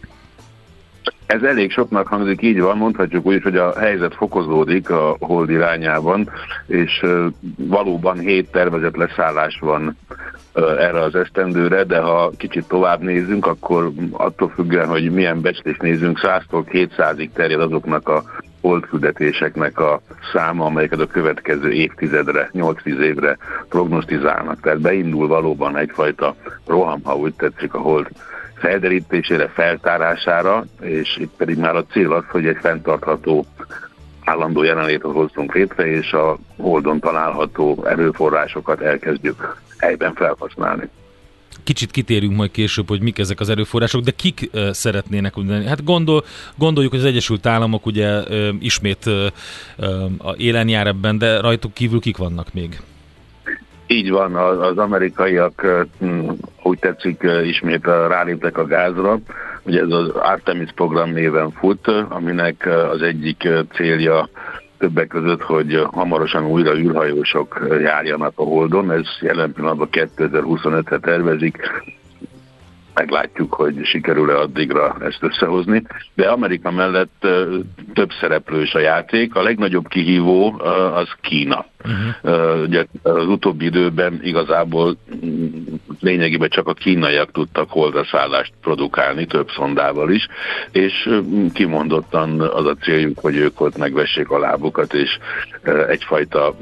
Ez 1.27 1.43
elég 1.43 1.71
soknak 1.71 2.07
hangzik, 2.07 2.43
így 2.43 2.61
van, 2.61 2.77
mondhatjuk 2.77 3.27
úgy, 3.27 3.43
hogy 3.43 3.57
a 3.57 3.79
helyzet 3.79 4.15
fokozódik 4.15 4.91
a 4.91 5.17
hold 5.21 5.51
irányában, 5.51 6.31
és 6.67 7.05
valóban 7.57 8.19
hét 8.19 8.51
tervezett 8.51 8.97
leszállás 8.97 9.59
van 9.61 9.97
erre 10.55 11.01
az 11.01 11.15
esztendőre, 11.15 11.85
de 11.85 12.01
ha 12.01 12.31
kicsit 12.37 12.69
tovább 12.69 13.01
nézünk, 13.01 13.47
akkor 13.47 13.91
attól 14.13 14.49
függően, 14.49 14.89
hogy 14.89 15.11
milyen 15.11 15.41
becslést 15.41 15.83
nézünk, 15.83 16.19
100-tól 16.23 16.65
200-ig 16.73 17.29
terjed 17.33 17.61
azoknak 17.61 18.09
a 18.09 18.23
holdküldetéseknek 18.61 19.79
a 19.79 20.01
száma, 20.33 20.65
amelyeket 20.65 21.01
a 21.01 21.07
következő 21.07 21.73
évtizedre, 21.73 22.51
8-10 22.53 22.85
évre 22.85 23.37
prognosztizálnak. 23.69 24.61
Tehát 24.61 24.81
beindul 24.81 25.27
valóban 25.27 25.77
egyfajta 25.77 26.35
roham, 26.67 27.01
ha 27.03 27.17
úgy 27.17 27.35
tetszik 27.35 27.75
a 27.75 27.79
hold 27.79 28.07
felderítésére, 28.57 29.49
feltárására, 29.49 30.65
és 30.81 31.17
itt 31.17 31.33
pedig 31.37 31.59
már 31.59 31.77
a 31.77 31.85
cél 31.85 32.13
az, 32.13 32.25
hogy 32.29 32.47
egy 32.47 32.59
fenntartható 32.61 33.47
állandó 34.25 34.63
jelenlétet 34.63 35.11
hozzunk 35.11 35.55
létre, 35.55 35.87
és 35.87 36.13
a 36.13 36.39
holdon 36.57 37.01
található 37.01 37.85
erőforrásokat 37.87 38.81
elkezdjük 38.81 39.57
helyben 39.79 40.15
felhasználni. 40.15 40.89
Kicsit 41.65 41.91
kitérünk 41.91 42.37
majd 42.37 42.51
később, 42.51 42.89
hogy 42.89 43.01
mik 43.01 43.19
ezek 43.19 43.41
az 43.41 43.49
erőforrások, 43.49 44.03
de 44.03 44.11
kik 44.11 44.51
uh, 44.53 44.71
szeretnének 44.71 45.35
mondani? 45.35 45.67
Hát 45.67 45.85
gondol, 45.85 46.25
gondoljuk, 46.57 46.93
hogy 46.93 47.01
az 47.01 47.07
Egyesült 47.07 47.47
Államok 47.47 47.87
ugye 47.87 48.19
uh, 48.19 48.49
ismét 48.61 49.07
uh, 49.07 49.27
élen 50.37 50.69
jár 50.69 50.87
ebben, 50.87 51.19
de 51.19 51.41
rajtuk 51.41 51.75
kívül 51.75 52.01
kik 52.01 52.17
vannak 52.17 52.53
még? 52.53 52.81
Így 53.87 54.11
van, 54.11 54.35
az 54.37 54.79
amerikaiak 54.79 55.87
úgy 56.63 56.79
tetszik 56.79 57.27
ismét 57.45 57.85
ráléptek 57.85 58.59
a 58.59 58.67
gázra. 58.67 59.19
Ugye 59.63 59.81
ez 59.81 59.91
az 59.91 60.09
Artemis 60.09 60.71
program 60.75 61.11
néven 61.11 61.51
fut, 61.51 61.87
aminek 62.09 62.69
az 62.91 63.03
egyik 63.03 63.49
célja 63.75 64.29
többek 64.79 65.07
között, 65.07 65.43
hogy 65.43 65.87
hamarosan 65.91 66.47
újra 66.47 66.77
űrhajósok 66.77 67.67
járjanak 67.81 68.33
a 68.35 68.43
Holdon. 68.43 68.91
Ez 68.91 69.07
jelen 69.21 69.53
pillanatban 69.53 69.89
2025-re 69.91 70.99
tervezik, 70.99 71.57
meglátjuk, 72.97 73.55
hogy 73.55 73.85
sikerül-e 73.85 74.39
addigra 74.39 74.97
ezt 75.01 75.23
összehozni. 75.23 75.83
De 76.15 76.29
Amerika 76.29 76.71
mellett 76.71 77.27
több 77.95 78.11
szereplős 78.21 78.75
a 78.75 78.79
játék. 78.79 79.35
A 79.35 79.43
legnagyobb 79.43 79.89
kihívó 79.89 80.61
az 80.95 81.09
Kína. 81.21 81.67
Uh-huh. 81.85 82.63
Ugye 82.63 82.87
az 83.03 83.27
utóbbi 83.27 83.65
időben 83.65 84.21
igazából 84.23 84.97
mm, 85.27 85.47
lényegében 86.01 86.49
csak 86.49 86.69
a 86.69 86.75
kínaiak 86.75 87.33
tudtak 87.33 87.71
holdaszállást 87.71 88.53
produkálni, 88.61 89.27
több 89.27 89.49
szondával 89.51 90.11
is, 90.11 90.27
és 90.73 91.09
kimondottan 91.53 92.41
az 92.41 92.67
a 92.67 92.77
céljuk, 92.81 93.19
hogy 93.19 93.37
ők 93.37 93.61
ott 93.61 93.77
megvessék 93.77 94.31
a 94.31 94.39
lábukat, 94.39 94.95
és 94.95 95.19
egyfajta 95.89 96.57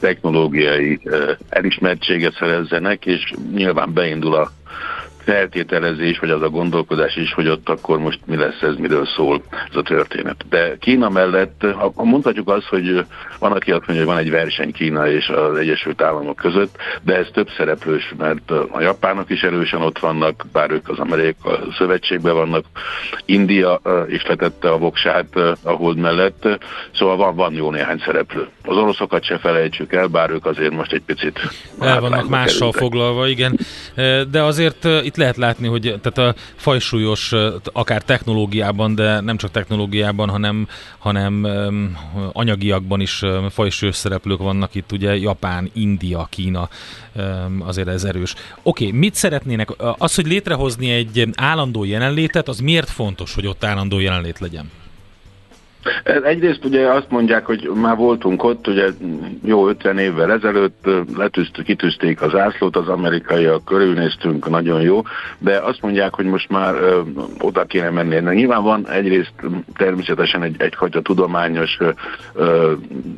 technológiai 0.00 1.00
elismertséget 1.48 2.34
szerezzenek, 2.38 3.06
és 3.06 3.32
nyilván 3.54 3.92
beindul 3.92 4.34
a 4.34 4.50
feltételezés, 5.30 6.18
vagy 6.18 6.30
az 6.30 6.42
a 6.42 6.48
gondolkodás 6.48 7.16
is, 7.16 7.32
hogy 7.32 7.48
ott 7.48 7.68
akkor 7.68 7.98
most 7.98 8.18
mi 8.26 8.36
lesz 8.36 8.62
ez, 8.62 8.76
miről 8.76 9.06
szól 9.06 9.42
ez 9.70 9.76
a 9.76 9.82
történet. 9.82 10.44
De 10.48 10.76
Kína 10.78 11.08
mellett, 11.08 11.66
ha 11.94 12.04
mondhatjuk 12.04 12.48
azt, 12.48 12.66
hogy 12.66 13.04
van, 13.38 13.52
aki 13.52 13.70
azt 13.70 13.86
mondja, 13.86 14.04
hogy 14.06 14.14
van 14.14 14.24
egy 14.24 14.30
verseny 14.30 14.72
Kína 14.72 15.08
és 15.08 15.28
az 15.28 15.56
Egyesült 15.56 16.02
Államok 16.02 16.36
között, 16.36 16.76
de 17.02 17.16
ez 17.16 17.26
több 17.32 17.48
szereplős, 17.56 18.14
mert 18.18 18.50
a 18.50 18.80
japánok 18.80 19.30
is 19.30 19.42
erősen 19.42 19.82
ott 19.82 19.98
vannak, 19.98 20.46
bár 20.52 20.70
ők 20.70 20.88
az 20.88 20.98
Amerika 20.98 21.58
szövetségben 21.78 22.34
vannak, 22.34 22.64
India 23.24 23.80
is 24.08 24.26
letette 24.26 24.70
a 24.70 24.78
voksát 24.78 25.36
a 25.62 25.70
hold 25.70 25.96
mellett, 25.96 26.48
szóval 26.94 27.16
van, 27.16 27.34
van 27.34 27.52
jó 27.52 27.70
néhány 27.70 28.02
szereplő. 28.04 28.48
Az 28.62 28.76
oroszokat 28.76 29.24
se 29.24 29.38
felejtsük 29.38 29.92
el, 29.92 30.06
bár 30.06 30.30
ők 30.30 30.46
azért 30.46 30.72
most 30.72 30.92
egy 30.92 31.02
picit 31.02 31.40
el 31.80 32.00
vannak 32.00 32.28
mással 32.28 32.56
kerültek. 32.56 32.80
foglalva, 32.80 33.28
igen. 33.28 33.58
De 34.30 34.42
azért 34.42 34.84
itt 34.84 35.16
lehet 35.16 35.36
látni, 35.36 35.66
hogy 35.66 35.94
tehát 36.02 36.18
a 36.18 36.40
fajsúlyos, 36.56 37.32
akár 37.72 38.02
technológiában, 38.02 38.94
de 38.94 39.20
nem 39.20 39.36
csak 39.36 39.50
technológiában, 39.50 40.28
hanem, 40.28 40.68
hanem 40.98 41.46
anyagiakban 42.32 43.00
is 43.00 43.22
fajsúlyos 43.50 43.96
szereplők 43.96 44.38
vannak 44.38 44.74
itt, 44.74 44.92
ugye 44.92 45.16
Japán, 45.16 45.70
India, 45.74 46.26
Kína, 46.30 46.68
azért 47.58 47.88
ez 47.88 48.04
erős. 48.04 48.34
Oké, 48.62 48.86
okay, 48.86 48.98
mit 48.98 49.14
szeretnének? 49.14 49.68
Az, 49.98 50.14
hogy 50.14 50.26
létrehozni 50.26 50.90
egy 50.90 51.28
állandó 51.34 51.84
jelenlétet, 51.84 52.48
az 52.48 52.58
miért 52.58 52.90
fontos, 52.90 53.34
hogy 53.34 53.46
ott 53.46 53.64
állandó 53.64 53.98
jelenlét 53.98 54.38
legyen? 54.38 54.70
Egyrészt 56.24 56.64
ugye 56.64 56.86
azt 56.88 57.10
mondják, 57.10 57.46
hogy 57.46 57.70
már 57.74 57.96
voltunk 57.96 58.44
ott, 58.44 58.66
ugye 58.66 58.86
jó 59.44 59.68
50 59.68 59.98
évvel 59.98 60.32
ezelőtt 60.32 60.88
letűzt, 61.16 61.62
kitűzték 61.62 62.22
az 62.22 62.34
ászlót, 62.34 62.76
az 62.76 62.88
amerikaiak 62.88 63.64
körülnéztünk, 63.64 64.48
nagyon 64.48 64.80
jó, 64.80 65.02
de 65.38 65.58
azt 65.58 65.82
mondják, 65.82 66.14
hogy 66.14 66.24
most 66.24 66.48
már 66.48 66.74
ö, 66.74 67.00
oda 67.40 67.64
kéne 67.64 67.90
menni. 67.90 68.18
Na, 68.20 68.32
nyilván 68.32 68.62
van 68.62 68.88
egyrészt 68.88 69.32
természetesen 69.76 70.42
egy, 70.42 70.54
egyfajta 70.58 71.00
tudományos 71.00 71.78
ö, 72.34 72.72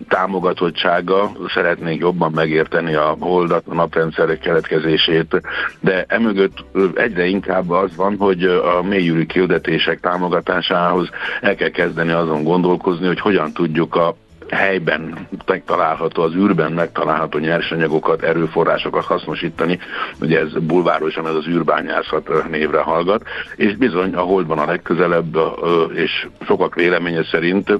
támogatottsága, 0.08 1.32
szeretnénk 1.54 2.00
jobban 2.00 2.32
megérteni 2.34 2.94
a 2.94 3.16
holdat, 3.20 3.64
a 3.68 3.74
naprendszerek 3.74 4.38
keletkezését, 4.38 5.40
de 5.80 6.04
emögött 6.08 6.64
egyre 6.94 7.24
inkább 7.26 7.70
az 7.70 7.96
van, 7.96 8.16
hogy 8.18 8.44
a 8.44 8.82
mélyűri 8.82 9.26
küldetések 9.26 10.00
támogatásához 10.00 11.08
el 11.40 11.54
kell 11.54 11.68
kezdeni 11.68 12.10
azon 12.10 12.44
gondolkozni, 12.52 13.06
hogy 13.06 13.20
hogyan 13.20 13.52
tudjuk 13.52 13.94
a 13.94 14.14
helyben 14.50 15.28
megtalálható, 15.46 16.22
az 16.22 16.34
űrben 16.34 16.72
megtalálható 16.72 17.38
nyersanyagokat, 17.38 18.22
erőforrásokat 18.22 19.04
hasznosítani. 19.04 19.78
Ugye 20.20 20.38
ez 20.38 20.52
bulvárosan 20.52 21.26
ez 21.26 21.34
az 21.34 21.46
űrbányászat 21.46 22.48
névre 22.50 22.80
hallgat, 22.80 23.22
és 23.56 23.76
bizony 23.76 24.14
a 24.14 24.20
holdban 24.20 24.58
a 24.58 24.66
legközelebb, 24.66 25.36
és 25.92 26.28
sokak 26.46 26.74
véleménye 26.74 27.24
szerint 27.24 27.72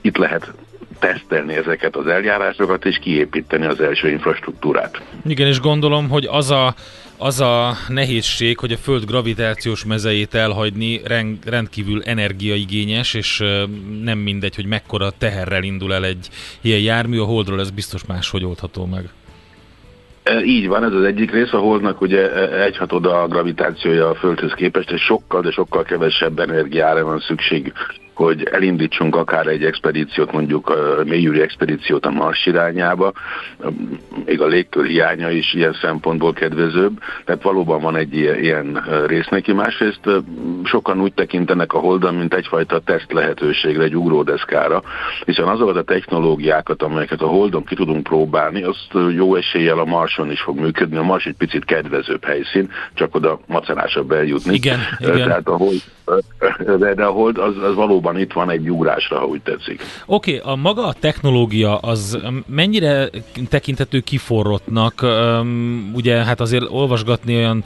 itt 0.00 0.16
lehet 0.16 0.52
tesztelni 1.00 1.54
ezeket 1.54 1.96
az 1.96 2.06
eljárásokat, 2.06 2.84
és 2.84 2.98
kiépíteni 2.98 3.66
az 3.66 3.80
első 3.80 4.10
infrastruktúrát. 4.10 5.02
Igen, 5.26 5.46
és 5.46 5.60
gondolom, 5.60 6.08
hogy 6.08 6.28
az 6.30 6.50
a 6.50 6.74
az 7.22 7.40
a 7.40 7.72
nehézség, 7.88 8.58
hogy 8.58 8.72
a 8.72 8.76
Föld 8.76 9.04
gravitációs 9.04 9.84
mezejét 9.84 10.34
elhagyni 10.34 11.00
rendkívül 11.44 12.02
energiaigényes, 12.02 13.14
és 13.14 13.42
nem 14.02 14.18
mindegy, 14.18 14.54
hogy 14.54 14.66
mekkora 14.66 15.10
teherrel 15.18 15.62
indul 15.62 15.94
el 15.94 16.04
egy 16.04 16.28
ilyen 16.60 16.80
jármű, 16.80 17.18
a 17.18 17.24
Holdról 17.24 17.60
ez 17.60 17.70
biztos 17.70 18.06
máshogy 18.06 18.44
oldható 18.44 18.86
meg. 18.86 19.08
E, 20.22 20.44
így 20.44 20.68
van, 20.68 20.84
ez 20.84 20.92
az 20.92 21.04
egyik 21.04 21.30
rész, 21.30 21.52
a 21.52 21.58
Holdnak 21.58 22.00
ugye 22.00 22.32
e, 22.32 22.62
egyhatoda 22.62 23.22
a 23.22 23.28
gravitációja 23.28 24.08
a 24.08 24.14
Földhöz 24.14 24.52
képest, 24.52 24.90
és 24.90 25.02
sokkal, 25.02 25.40
de 25.40 25.50
sokkal 25.50 25.82
kevesebb 25.82 26.38
energiára 26.38 27.04
van 27.04 27.18
szükség 27.18 27.72
hogy 28.20 28.48
elindítsunk 28.52 29.16
akár 29.16 29.46
egy 29.46 29.64
expedíciót, 29.64 30.32
mondjuk 30.32 30.74
mélyűri 31.04 31.40
expedíciót 31.40 32.06
a 32.06 32.10
Mars 32.10 32.46
irányába, 32.46 33.12
még 34.24 34.40
a 34.40 34.46
légkör 34.46 34.86
hiánya 34.86 35.30
is 35.30 35.54
ilyen 35.54 35.76
szempontból 35.80 36.32
kedvezőbb, 36.32 36.98
tehát 37.24 37.42
valóban 37.42 37.80
van 37.80 37.96
egy 37.96 38.14
ilyen 38.14 38.84
rész 39.06 39.28
neki. 39.28 39.52
Másrészt 39.52 40.00
sokan 40.64 41.00
úgy 41.00 41.12
tekintenek 41.12 41.72
a 41.72 41.78
Holdon, 41.78 42.14
mint 42.14 42.34
egyfajta 42.34 42.78
teszt 42.78 43.12
lehetőségre, 43.12 43.82
egy 43.82 43.96
ugródeszkára, 43.96 44.82
hiszen 45.24 45.48
azokat 45.48 45.76
a 45.76 45.82
technológiákat, 45.82 46.82
amelyeket 46.82 47.22
a 47.22 47.26
Holdon 47.26 47.64
ki 47.64 47.74
tudunk 47.74 48.02
próbálni, 48.02 48.62
azt 48.62 48.92
jó 49.16 49.34
eséllyel 49.34 49.78
a 49.78 49.84
Marson 49.84 50.30
is 50.30 50.40
fog 50.40 50.58
működni. 50.58 50.96
A 50.96 51.02
Mars 51.02 51.26
egy 51.26 51.36
picit 51.38 51.64
kedvezőbb 51.64 52.24
helyszín, 52.24 52.70
csak 52.94 53.14
oda 53.14 53.40
macerásabb 53.46 54.10
eljutni. 54.10 54.54
Igen, 54.54 54.78
igen. 54.98 55.28
Tehát 55.28 55.48
a 55.48 55.56
Hold, 55.56 55.82
de, 56.78 56.94
de 56.94 57.04
a 57.04 57.10
Hold 57.10 57.38
az, 57.38 57.56
az 57.62 57.74
valóban 57.74 58.18
itt 58.18 58.32
van 58.32 58.50
egy 58.50 58.70
ugrásra, 58.70 59.18
ha 59.18 59.26
úgy 59.26 59.42
tetszik. 59.42 59.82
Oké, 60.06 60.36
okay, 60.36 60.52
a 60.52 60.56
maga 60.56 60.86
a 60.86 60.92
technológia 60.92 61.76
az 61.76 62.18
mennyire 62.46 63.08
tekintető 63.48 64.00
kiforrottnak? 64.00 65.06
Ugye 65.94 66.24
hát 66.24 66.40
azért 66.40 66.64
olvasgatni 66.70 67.36
olyan 67.36 67.64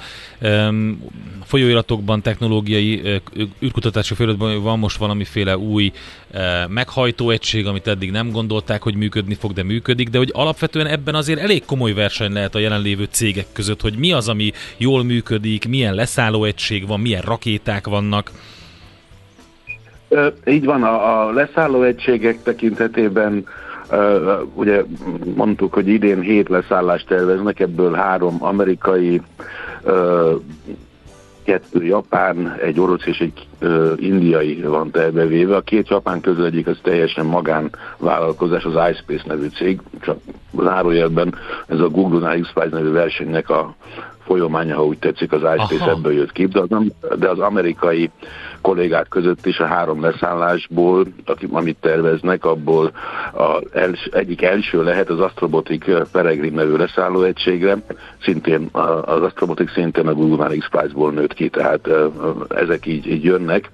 folyóiratokban, 1.45 2.23
technológiai 2.23 3.21
űrkutatási 3.63 4.15
folyóiratban 4.15 4.63
van 4.63 4.79
most 4.79 4.99
valamiféle 4.99 5.57
új 5.57 5.93
uh, 6.35 6.41
meghajtóegység, 6.69 7.67
amit 7.67 7.87
eddig 7.87 8.11
nem 8.11 8.31
gondolták, 8.31 8.83
hogy 8.83 8.95
működni 8.95 9.35
fog, 9.35 9.53
de 9.53 9.63
működik, 9.63 10.09
de 10.09 10.19
hogy 10.19 10.31
alapvetően 10.33 10.87
ebben 10.87 11.15
azért 11.15 11.41
elég 11.41 11.65
komoly 11.65 11.93
verseny 11.93 12.33
lehet 12.33 12.55
a 12.55 12.59
jelenlévő 12.59 13.05
cégek 13.11 13.47
között, 13.53 13.81
hogy 13.81 13.99
mi 13.99 14.13
az, 14.13 14.29
ami 14.29 14.53
jól 14.77 15.05
működik, 15.05 15.69
milyen 15.69 15.95
leszállóegység 15.95 16.87
van, 16.87 17.01
milyen 17.01 17.23
rakéták 17.23 17.87
vannak. 17.87 18.31
Így 20.47 20.65
van, 20.65 20.83
a, 20.83 21.27
a 21.27 21.33
leszálló 21.33 21.83
egységek 21.83 22.43
tekintetében 22.43 23.47
ugye 24.55 24.83
mondtuk, 25.35 25.75
hogy 25.75 25.89
idén 25.89 26.21
hét 26.21 26.49
leszállást 26.49 27.07
terveznek, 27.07 27.61
ebből 27.61 27.93
három 27.93 28.37
amerikai, 28.41 29.21
kettő 31.45 31.85
japán, 31.85 32.57
egy 32.63 32.81
orosz 32.81 33.07
és 33.07 33.19
egy 33.19 33.47
uh, 33.61 33.93
indiai 33.97 34.63
van 34.63 34.91
terbevéve. 34.91 35.57
A 35.57 35.61
két 35.61 35.89
japán 35.89 36.21
közül 36.21 36.45
egyik 36.45 36.67
az 36.67 36.79
teljesen 36.83 37.27
magánvállalkozás, 37.27 38.65
az 38.65 38.91
iSpace 38.91 39.25
nevű 39.27 39.49
cég, 39.49 39.81
csak 40.01 40.19
zárójelben 40.59 41.35
ez 41.67 41.81
a 41.81 41.89
Google-nál 41.89 42.41
X-Prize 42.41 42.77
nevű 42.77 42.91
versenynek 42.91 43.51
a 43.51 43.75
folyamánya, 44.25 44.77
ha 44.77 44.85
úgy 44.85 44.99
tetszik, 44.99 45.33
az 45.33 45.41
iSpace 45.41 45.83
Aha. 45.85 45.91
ebből 45.91 46.13
jött 46.13 46.33
ki, 46.33 46.47
de 46.47 46.61
az, 46.61 46.69
de 47.19 47.29
az 47.29 47.39
amerikai 47.39 48.11
kollégák 48.61 49.09
között 49.09 49.47
is 49.47 49.59
a 49.59 49.67
három 49.67 50.01
leszállásból, 50.01 51.07
amit 51.53 51.77
terveznek, 51.81 52.45
abból 52.45 52.91
a 53.35 53.63
els, 53.73 54.05
egyik 54.05 54.43
első 54.43 54.83
lehet 54.83 55.09
az 55.11 55.21
Astrobotic 55.21 56.11
Peregrine 56.11 56.57
nevű 56.57 56.77
leszállóegységre, 56.77 57.77
szintén 58.23 58.69
az 59.03 59.23
Astrobotic 59.23 59.73
szintén 59.73 60.07
a 60.07 60.15
Google 60.15 60.57
X 60.57 60.69
Prize-ból 60.71 61.13
nőtt 61.13 61.35
ki, 61.35 61.49
tehát 61.49 61.89
ezek 62.49 62.87
így, 62.87 63.07
így 63.07 63.25
jönnek, 63.25 63.71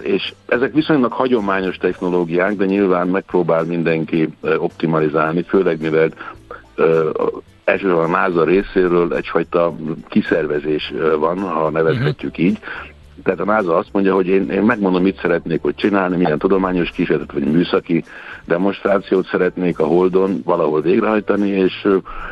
és 0.00 0.32
ezek 0.46 0.72
viszonylag 0.72 1.12
hagyományos 1.12 1.76
technológiák, 1.76 2.56
de 2.56 2.64
nyilván 2.64 3.08
megpróbál 3.08 3.64
mindenki 3.64 4.28
optimalizálni, 4.58 5.42
főleg 5.42 5.80
mivel 5.80 6.08
elsősorban 7.66 8.14
a 8.14 8.18
NASA 8.18 8.44
részéről 8.44 9.14
egyfajta 9.14 9.74
kiszervezés 10.08 10.92
van, 11.18 11.38
ha 11.38 11.70
nevezhetjük 11.70 12.30
uh-huh. 12.30 12.46
így, 12.46 12.58
tehát 13.22 13.40
a 13.40 13.44
NASA 13.44 13.76
azt 13.76 13.88
mondja, 13.92 14.14
hogy 14.14 14.26
én, 14.26 14.50
én 14.50 14.62
megmondom, 14.62 15.02
mit 15.02 15.18
szeretnék, 15.20 15.62
hogy 15.62 15.74
csinálni, 15.74 16.16
milyen 16.16 16.38
tudományos 16.38 16.90
kísérletet, 16.90 17.32
vagy 17.32 17.52
műszaki 17.52 18.04
demonstrációt 18.44 19.26
szeretnék 19.26 19.78
a 19.78 19.86
Holdon 19.86 20.40
valahol 20.44 20.80
végrehajtani, 20.80 21.48
és 21.48 21.88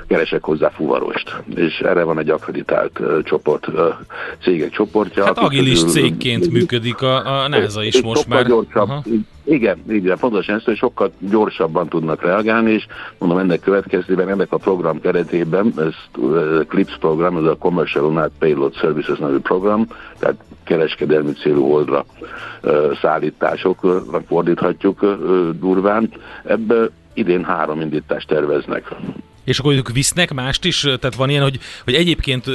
keresek 0.06 0.44
hozzá 0.44 0.68
fuvarost. 0.68 1.36
És 1.54 1.78
erre 1.78 2.02
van 2.02 2.18
egy 2.18 2.30
akreditált 2.30 3.00
csoport, 3.22 3.66
cégek 4.42 4.70
csoportja. 4.70 5.24
Hát 5.24 5.38
agilis 5.38 5.82
közül, 5.82 6.02
cégként 6.02 6.50
működik 6.50 7.02
a, 7.02 7.42
a 7.42 7.48
NASA 7.48 7.82
is 7.82 8.02
most 8.02 8.28
már. 8.28 8.46
Gyorsabb, 8.46 8.90
igen, 9.44 9.82
igen, 9.88 10.18
pontosan 10.18 10.54
ezt, 10.54 10.64
hogy 10.64 10.76
sokkal 10.76 11.12
gyorsabban 11.18 11.88
tudnak 11.88 12.22
reagálni, 12.22 12.72
és 12.72 12.86
mondom, 13.18 13.38
ennek 13.38 13.60
következtében, 13.60 14.28
ennek 14.28 14.52
a 14.52 14.56
program 14.56 15.00
keretében, 15.00 15.72
ez 15.76 15.94
CLIPS 16.68 16.96
program, 16.98 17.36
ez 17.36 17.44
a 17.44 17.56
Commercial 17.56 18.04
Unit 18.04 18.30
Payload 18.38 18.74
Services 18.74 19.18
nevű 19.18 19.38
program, 19.38 19.86
tehát 20.18 20.36
kereskedelmi 20.64 21.32
célú 21.32 21.64
oldra 21.64 22.04
szállításoknak 23.00 24.26
fordíthatjuk 24.26 25.00
durván. 25.60 26.10
Ebbe 26.44 26.90
idén 27.14 27.44
három 27.44 27.80
indítást 27.80 28.28
terveznek. 28.28 28.88
És 29.44 29.58
akkor 29.58 29.72
ők 29.74 29.92
visznek 29.92 30.32
mást 30.32 30.64
is? 30.64 30.80
Tehát 30.80 31.14
van 31.14 31.30
ilyen, 31.30 31.42
hogy, 31.42 31.60
hogy 31.84 31.94
egyébként 31.94 32.50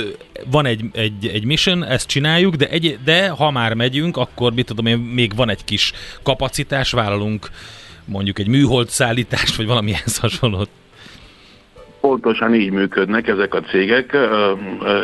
van 0.46 0.66
egy, 0.66 0.86
egy, 0.92 1.28
egy 1.28 1.46
mission, 1.46 1.84
ezt 1.84 2.08
csináljuk, 2.08 2.56
de, 2.56 2.70
egy, 2.70 3.00
de 3.04 3.30
ha 3.30 3.52
már 3.52 3.74
megyünk, 3.74 4.18
akkor 4.18 4.54
mit 4.54 4.66
tudom 4.66 4.86
én, 4.86 4.98
még 4.98 5.36
van 5.36 5.50
egy 5.50 5.64
kis 5.64 5.92
kapacitás, 6.24 6.92
vállalunk 6.92 7.52
mondjuk 8.06 8.40
egy 8.40 8.48
műhold 8.48 8.90
szállítást, 8.90 9.56
vagy 9.56 9.66
valamilyen 9.66 10.02
hasonlót. 10.22 10.70
Pontosan 12.02 12.54
így 12.54 12.72
működnek 12.72 13.28
ezek 13.28 13.54
a 13.54 13.62
cégek, 13.62 14.18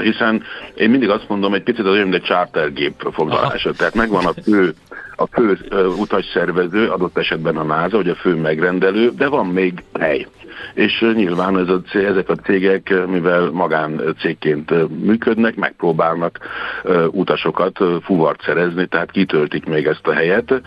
hiszen 0.04 0.44
én 0.76 0.90
mindig 0.90 1.10
azt 1.10 1.30
mondom, 1.30 1.54
egy 1.54 1.64
picit 1.64 1.86
az 1.86 1.92
olyan, 1.92 2.08
mint 2.08 2.16
egy 2.16 2.28
chartergép 2.28 3.08
foglalása. 3.12 3.72
Tehát 3.72 3.96
megvan 3.96 4.26
a 4.26 4.34
fő, 4.44 4.74
a 5.16 5.26
fő 5.26 5.58
utasszervező, 5.98 6.90
adott 6.90 7.18
esetben 7.18 7.58
a 7.58 7.64
NASA, 7.64 7.98
vagy 7.98 8.10
a 8.10 8.16
fő 8.16 8.36
megrendelő, 8.36 9.12
de 9.18 9.28
van 9.28 9.46
még 9.46 9.84
hely. 10.00 10.28
És 10.74 11.06
nyilván 11.14 11.58
ez 11.58 11.68
a 11.68 11.82
ezek 11.94 12.30
a 12.30 12.36
cégek, 12.36 12.94
mivel 13.08 13.50
magán 13.52 14.16
cégként 14.20 14.72
működnek, 15.06 15.56
megpróbálnak 15.56 16.40
utasokat 17.12 17.80
fuvart 18.04 18.42
szerezni, 18.42 18.86
tehát 18.86 19.12
kitöltik 19.12 19.66
még 19.66 19.86
ezt 19.86 20.08
a 20.08 20.14
helyet. 20.14 20.62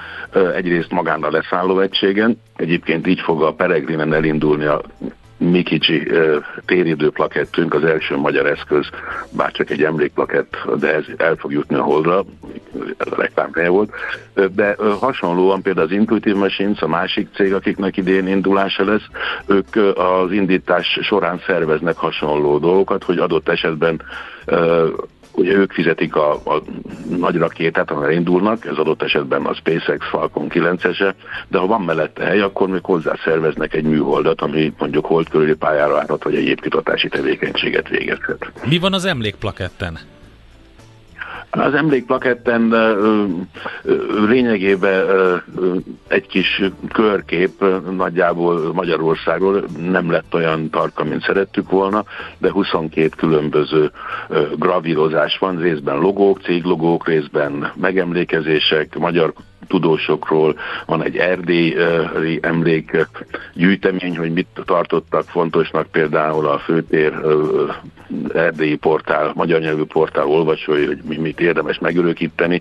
Egyrészt 0.55 0.91
magán 0.91 1.23
a 1.23 1.31
leszálló 1.31 1.81
egységen, 1.81 2.41
egyébként 2.57 3.07
így 3.07 3.21
fog 3.21 3.43
a 3.43 3.53
Peregrinen 3.53 4.13
elindulni 4.13 4.65
a 4.65 4.83
mi 5.39 5.63
kicsi 5.63 6.11
téridő 6.67 7.11
plakettünk, 7.11 7.75
az 7.75 7.85
első 7.85 8.17
magyar 8.17 8.47
eszköz, 8.47 8.87
bár 9.31 9.53
csak 9.53 9.71
egy 9.71 9.83
emlékplakett, 9.83 10.57
de 10.79 10.95
ez 10.95 11.05
el 11.17 11.37
fog 11.37 11.53
jutni 11.53 11.77
a 11.77 11.83
holdra, 11.83 12.25
ez 12.97 13.07
a 13.11 13.21
reklámhelye 13.21 13.69
volt. 13.69 13.91
De 14.55 14.77
hasonlóan 15.01 15.63
például 15.63 15.87
az 15.87 15.93
Intuitive 15.93 16.39
Machines, 16.39 16.81
a 16.81 16.89
másik 16.89 17.29
cég, 17.35 17.55
akiknek 17.55 17.97
idén 17.97 18.27
indulása 18.27 18.85
lesz, 18.85 19.07
ők 19.47 19.77
az 19.95 20.33
indítás 20.33 20.99
során 21.03 21.41
szerveznek 21.47 21.97
hasonló 21.97 22.59
dolgokat, 22.59 23.05
hogy 23.05 23.19
adott 23.19 23.49
esetben 23.49 24.03
Ugye 25.39 25.53
ők 25.53 25.73
fizetik 25.73 26.17
a, 26.17 26.33
a 26.33 26.63
nagy 27.19 27.37
rakétát, 27.37 27.91
amire 27.91 28.13
indulnak, 28.13 28.65
ez 28.65 28.77
adott 28.77 29.03
esetben 29.03 29.45
a 29.45 29.55
SpaceX 29.55 30.09
Falcon 30.09 30.47
9-ese, 30.49 31.15
de 31.49 31.59
ha 31.59 31.67
van 31.67 31.81
mellette 31.81 32.25
hely, 32.25 32.41
akkor 32.41 32.69
még 32.69 32.85
hozzá 32.85 33.15
szerveznek 33.25 33.75
egy 33.75 33.85
műholdat, 33.85 34.41
ami 34.41 34.73
mondjuk 34.79 35.07
hold 35.07 35.29
körüli 35.29 35.55
pályára 35.55 35.99
állhat, 35.99 36.25
vagy 36.25 36.35
egyéb 36.35 36.61
kutatási 36.61 37.09
tevékenységet 37.09 37.89
végezhet. 37.89 38.53
Mi 38.65 38.79
van 38.79 38.93
az 38.93 39.05
emlékplaketten? 39.05 39.99
Az 41.51 41.75
emlékplaketten 41.75 42.75
lényegében 44.29 45.07
egy 46.09 46.27
kis 46.27 46.63
körkép 46.93 47.65
nagyjából 47.97 48.73
Magyarországról 48.73 49.65
nem 49.91 50.11
lett 50.11 50.35
olyan 50.35 50.71
tarka, 50.71 51.05
mint 51.05 51.23
szerettük 51.23 51.71
volna, 51.71 52.05
de 52.39 52.51
22 52.51 53.09
különböző 53.17 53.91
gravírozás 54.57 55.39
van, 55.39 55.59
részben 55.59 55.99
logók, 55.99 56.41
céglogók, 56.41 57.07
részben 57.07 57.73
megemlékezések, 57.75 58.99
magyar 58.99 59.33
tudósokról, 59.67 60.59
van 60.87 61.05
egy 61.05 61.17
erdélyi 61.17 61.77
emlék 62.41 63.07
gyűjtemény, 63.55 64.19
hogy 64.19 64.33
mit 64.33 64.47
tartottak 64.65 65.29
fontosnak 65.29 65.87
például 65.87 66.47
a 66.47 66.59
főtér 66.59 67.13
erdélyi 68.35 68.77
portál, 68.77 69.33
magyar 69.35 69.61
nyelvű 69.61 69.83
portál 69.83 70.27
olvasói, 70.27 70.87
hogy 70.87 70.99
mit 71.03 71.41
érdemes 71.41 71.79
megörökíteni. 71.79 72.61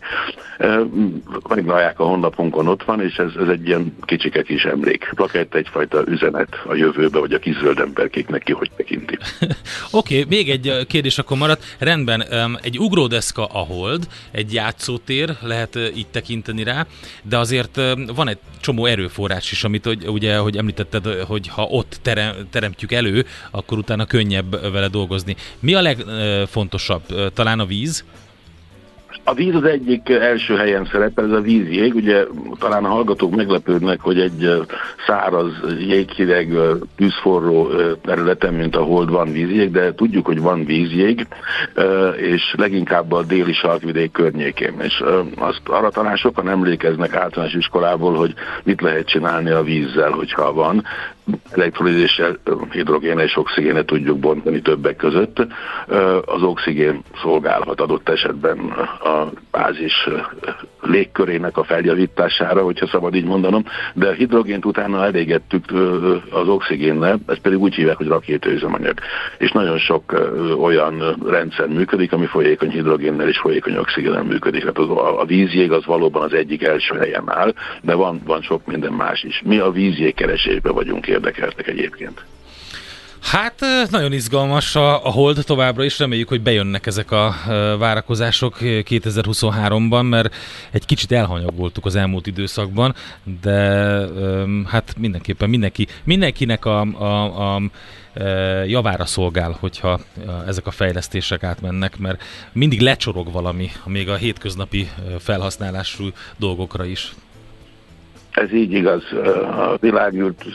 Megtalálják 1.49 1.99
a 1.99 2.03
honlapunkon, 2.03 2.67
ott 2.67 2.83
van, 2.83 3.01
és 3.01 3.15
ez, 3.15 3.31
ez 3.39 3.47
egy 3.47 3.67
ilyen 3.67 3.95
kicsike 4.01 4.41
kis 4.41 4.63
emlék. 4.63 5.09
Plakett 5.15 5.55
egyfajta 5.55 6.03
üzenet 6.07 6.61
a 6.65 6.75
jövőbe, 6.75 7.19
vagy 7.19 7.33
a 7.33 7.39
kis 7.39 7.57
zöld 7.57 7.79
emberkék 7.79 8.27
neki 8.27 8.53
hogy 8.53 8.71
tekinti. 8.75 9.17
Oké, 9.91 10.21
okay, 10.21 10.37
még 10.37 10.49
egy 10.49 10.85
kérdés 10.87 11.17
akkor 11.17 11.37
maradt. 11.37 11.63
Rendben, 11.79 12.23
egy 12.61 12.79
ugródeszka 12.79 13.45
a 13.45 13.59
hold, 13.59 14.07
egy 14.31 14.53
játszótér, 14.53 15.29
lehet 15.41 15.79
így 15.95 16.07
tekinteni 16.07 16.63
rá, 16.63 16.85
de 17.23 17.37
azért 17.37 17.79
van 18.15 18.27
egy 18.27 18.37
csomó 18.59 18.85
erőforrás 18.85 19.51
is, 19.51 19.63
amit 19.63 19.85
ugye, 20.05 20.37
hogy 20.37 20.57
említetted, 20.57 21.05
hogy 21.05 21.47
ha 21.47 21.63
ott 21.63 21.99
terem, 22.01 22.47
teremtjük 22.49 22.91
elő, 22.91 23.25
akkor 23.51 23.77
utána 23.77 24.05
könnyebb 24.05 24.71
vele 24.71 24.87
dolgozni. 24.87 25.35
Mi 25.59 25.73
a 25.73 25.81
legfontosabb? 25.81 27.31
Talán 27.33 27.59
a 27.59 27.65
víz? 27.65 28.03
A 29.29 29.33
víz 29.33 29.55
az 29.55 29.63
egyik 29.63 30.09
első 30.09 30.55
helyen 30.55 30.87
szerepel, 30.91 31.25
ez 31.25 31.31
a 31.31 31.41
vízjég. 31.41 31.95
Ugye 31.95 32.25
talán 32.59 32.85
a 32.85 32.87
hallgatók 32.87 33.35
meglepődnek, 33.35 33.99
hogy 34.01 34.19
egy 34.19 34.65
száraz, 35.07 35.51
jéghideg, 35.79 36.53
tűzforró 36.95 37.69
területen, 38.03 38.53
mint 38.53 38.75
a 38.75 38.81
hold 38.83 39.09
van 39.09 39.31
vízjég, 39.31 39.71
de 39.71 39.93
tudjuk, 39.93 40.25
hogy 40.25 40.41
van 40.41 40.65
vízjég, 40.65 41.27
és 42.17 42.53
leginkább 42.57 43.11
a 43.11 43.23
déli 43.23 43.53
sarkvidék 43.53 44.11
környékén. 44.11 44.73
És 44.81 45.03
azt 45.35 45.61
arra 45.65 45.89
talán 45.89 46.15
sokan 46.15 46.49
emlékeznek 46.49 47.15
általános 47.15 47.53
iskolából, 47.53 48.13
hogy 48.13 48.33
mit 48.63 48.81
lehet 48.81 49.07
csinálni 49.07 49.49
a 49.49 49.63
vízzel, 49.63 50.11
hogyha 50.11 50.53
van 50.53 50.83
elektrolízéssel 51.51 52.37
hidrogéne 52.71 53.23
és 53.23 53.37
oxigéne 53.37 53.83
tudjuk 53.83 54.19
bontani 54.19 54.61
többek 54.61 54.95
között. 54.95 55.47
Az 56.25 56.41
oxigén 56.41 57.01
szolgálhat 57.21 57.81
adott 57.81 58.09
esetben 58.09 58.59
a 59.03 59.27
bázis 59.51 60.09
légkörének 60.81 61.57
a 61.57 61.63
feljavítására, 61.63 62.63
hogyha 62.63 62.87
szabad 62.87 63.15
így 63.15 63.25
mondanom, 63.25 63.63
de 63.93 64.07
a 64.07 64.11
hidrogént 64.11 64.65
utána 64.65 65.05
elégettük 65.05 65.63
az 66.31 66.47
oxigénnel, 66.47 67.19
ezt 67.27 67.41
pedig 67.41 67.59
úgy 67.59 67.75
hívják, 67.75 67.97
hogy 67.97 68.07
rakétaüzemanyag. 68.07 68.99
És 69.37 69.51
nagyon 69.51 69.77
sok 69.77 70.03
olyan 70.61 71.17
rendszer 71.25 71.67
működik, 71.67 72.13
ami 72.13 72.25
folyékony 72.25 72.69
hidrogénnel 72.69 73.27
és 73.27 73.37
folyékony 73.37 73.77
oxigénnel 73.77 74.23
működik. 74.23 74.65
Hát 74.65 74.77
az, 74.77 74.89
a 75.19 75.25
vízjég 75.25 75.71
az 75.71 75.85
valóban 75.85 76.21
az 76.21 76.33
egyik 76.33 76.63
első 76.63 76.97
helyen 76.97 77.23
áll, 77.25 77.53
de 77.81 77.93
van, 77.93 78.21
van 78.25 78.41
sok 78.41 78.65
minden 78.65 78.93
más 78.93 79.23
is. 79.23 79.41
Mi 79.45 79.57
a 79.57 79.71
vízjég 79.71 80.13
keresésbe 80.13 80.71
vagyunk 80.71 81.07
érdekeltek 81.17 81.67
egyébként. 81.67 82.23
Hát 83.21 83.63
nagyon 83.89 84.13
izgalmas 84.13 84.75
a, 84.75 84.91
hold 84.93 85.43
továbbra 85.45 85.83
is, 85.83 85.99
reméljük, 85.99 86.27
hogy 86.27 86.41
bejönnek 86.41 86.85
ezek 86.85 87.11
a 87.11 87.35
várakozások 87.77 88.57
2023-ban, 88.61 90.09
mert 90.09 90.35
egy 90.71 90.85
kicsit 90.85 91.11
elhanyagoltuk 91.11 91.85
az 91.85 91.95
elmúlt 91.95 92.27
időszakban, 92.27 92.95
de 93.41 93.59
hát 94.65 94.93
mindenképpen 94.97 95.49
mindenki, 95.49 95.87
mindenkinek 96.03 96.65
a, 96.65 96.81
a, 96.81 97.55
a 97.55 97.61
javára 98.65 99.05
szolgál, 99.05 99.57
hogyha 99.59 99.99
ezek 100.47 100.67
a 100.67 100.71
fejlesztések 100.71 101.43
átmennek, 101.43 101.97
mert 101.97 102.23
mindig 102.51 102.81
lecsorog 102.81 103.31
valami, 103.31 103.69
még 103.85 104.09
a 104.09 104.15
hétköznapi 104.15 104.89
felhasználású 105.19 106.09
dolgokra 106.37 106.85
is. 106.85 107.13
Ez 108.37 108.53
így 108.53 108.73
igaz. 108.73 109.03
A 109.57 109.77
világűrt 109.79 110.45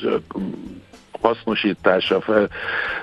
hasznosítása, 1.21 2.21
fel, 2.21 2.49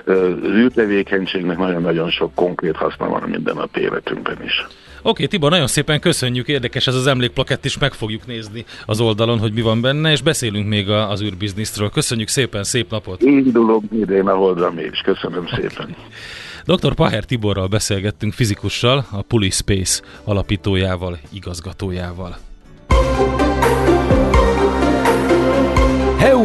az 0.06 0.44
űrtevékenységnek 0.44 1.58
nagyon-nagyon 1.58 2.10
sok 2.10 2.34
konkrét 2.34 2.76
haszna 2.76 3.08
van 3.08 3.22
a 3.22 3.26
mindennapi 3.26 3.80
életünkben 3.80 4.42
is. 4.44 4.66
Oké, 5.02 5.08
okay, 5.10 5.26
Tibor, 5.26 5.50
nagyon 5.50 5.66
szépen 5.66 6.00
köszönjük, 6.00 6.48
érdekes 6.48 6.86
ez 6.86 6.94
az 6.94 7.06
emlékplakett 7.06 7.64
is, 7.64 7.78
meg 7.78 7.92
fogjuk 7.92 8.26
nézni 8.26 8.64
az 8.86 9.00
oldalon, 9.00 9.38
hogy 9.38 9.52
mi 9.52 9.60
van 9.60 9.80
benne, 9.80 10.10
és 10.10 10.22
beszélünk 10.22 10.68
még 10.68 10.90
az 10.90 11.22
űrbiznisztről. 11.22 11.90
Köszönjük 11.90 12.28
szépen, 12.28 12.64
szép 12.64 12.90
napot! 12.90 13.22
Indulok 13.22 13.82
idén 13.92 14.28
a 14.28 14.34
holdra 14.34 14.70
még 14.70 14.90
is, 14.92 15.00
köszönöm 15.00 15.46
szépen! 15.46 15.94
Dr. 16.74 16.94
Paher 16.94 17.24
Tiborral 17.24 17.66
beszélgettünk 17.66 18.32
fizikussal, 18.32 19.06
a 19.10 19.22
Pulispace 19.22 20.02
alapítójával, 20.24 21.18
igazgatójával. 21.32 22.36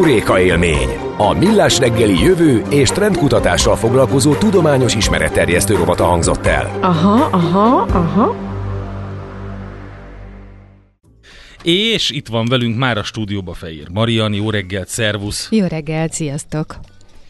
Heuréka 0.05 0.39
élmény! 0.39 0.89
A 1.17 1.33
Millás 1.33 1.79
reggeli 1.79 2.23
jövő 2.23 2.63
és 2.69 2.89
trendkutatással 2.89 3.75
foglalkozó 3.75 4.33
tudományos 4.35 4.95
ismeretterjesztő 4.95 5.75
rovata 5.75 6.03
hangzott 6.03 6.45
el. 6.45 6.77
Aha, 6.81 7.29
aha, 7.31 7.81
aha. 7.81 8.35
És 11.63 12.09
itt 12.09 12.27
van 12.27 12.45
velünk 12.45 12.77
már 12.77 12.97
a 12.97 13.03
stúdióba 13.03 13.53
Fehér 13.53 13.87
Mariani, 13.93 14.35
jó 14.35 14.49
reggelt, 14.49 14.87
szervusz! 14.87 15.47
Jó 15.51 15.65
reggelt, 15.65 16.13
sziasztok! 16.13 16.79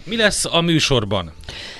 Mi 0.06 0.16
lesz 0.18 0.45
a 0.45 0.62
műsorban? 0.62 1.32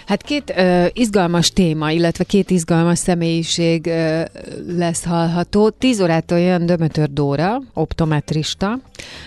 Hát 0.06 0.22
két 0.22 0.54
ö, 0.58 0.86
izgalmas 0.94 1.50
téma, 1.50 1.92
illetve 1.92 2.24
két 2.24 2.50
izgalmas 2.50 3.00
személyiség 3.00 3.88
ö, 3.88 4.22
lesz 4.68 5.04
hallható. 5.04 5.70
Tíz 5.70 6.02
órától 6.02 6.40
jön 6.40 6.66
Dömötör 6.66 7.10
Dóra, 7.14 7.62
optometrista, 7.74 8.80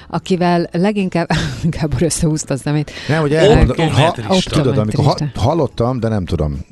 akivel 0.09 0.68
leginkább, 0.72 1.28
inkább 1.64 2.03
összehúzta 2.03 2.55
az 2.55 2.61
szemét. 2.61 2.90
Nem, 3.09 3.20
hogy 3.20 3.34
elmondom, 3.34 3.92
ha, 3.92 4.14
tudod, 4.51 4.78
amikor 4.78 5.05
ha, 5.05 5.16
hallottam, 5.34 6.01
de 6.01 6.09
nem 6.09 6.24
tudom, 6.24 6.66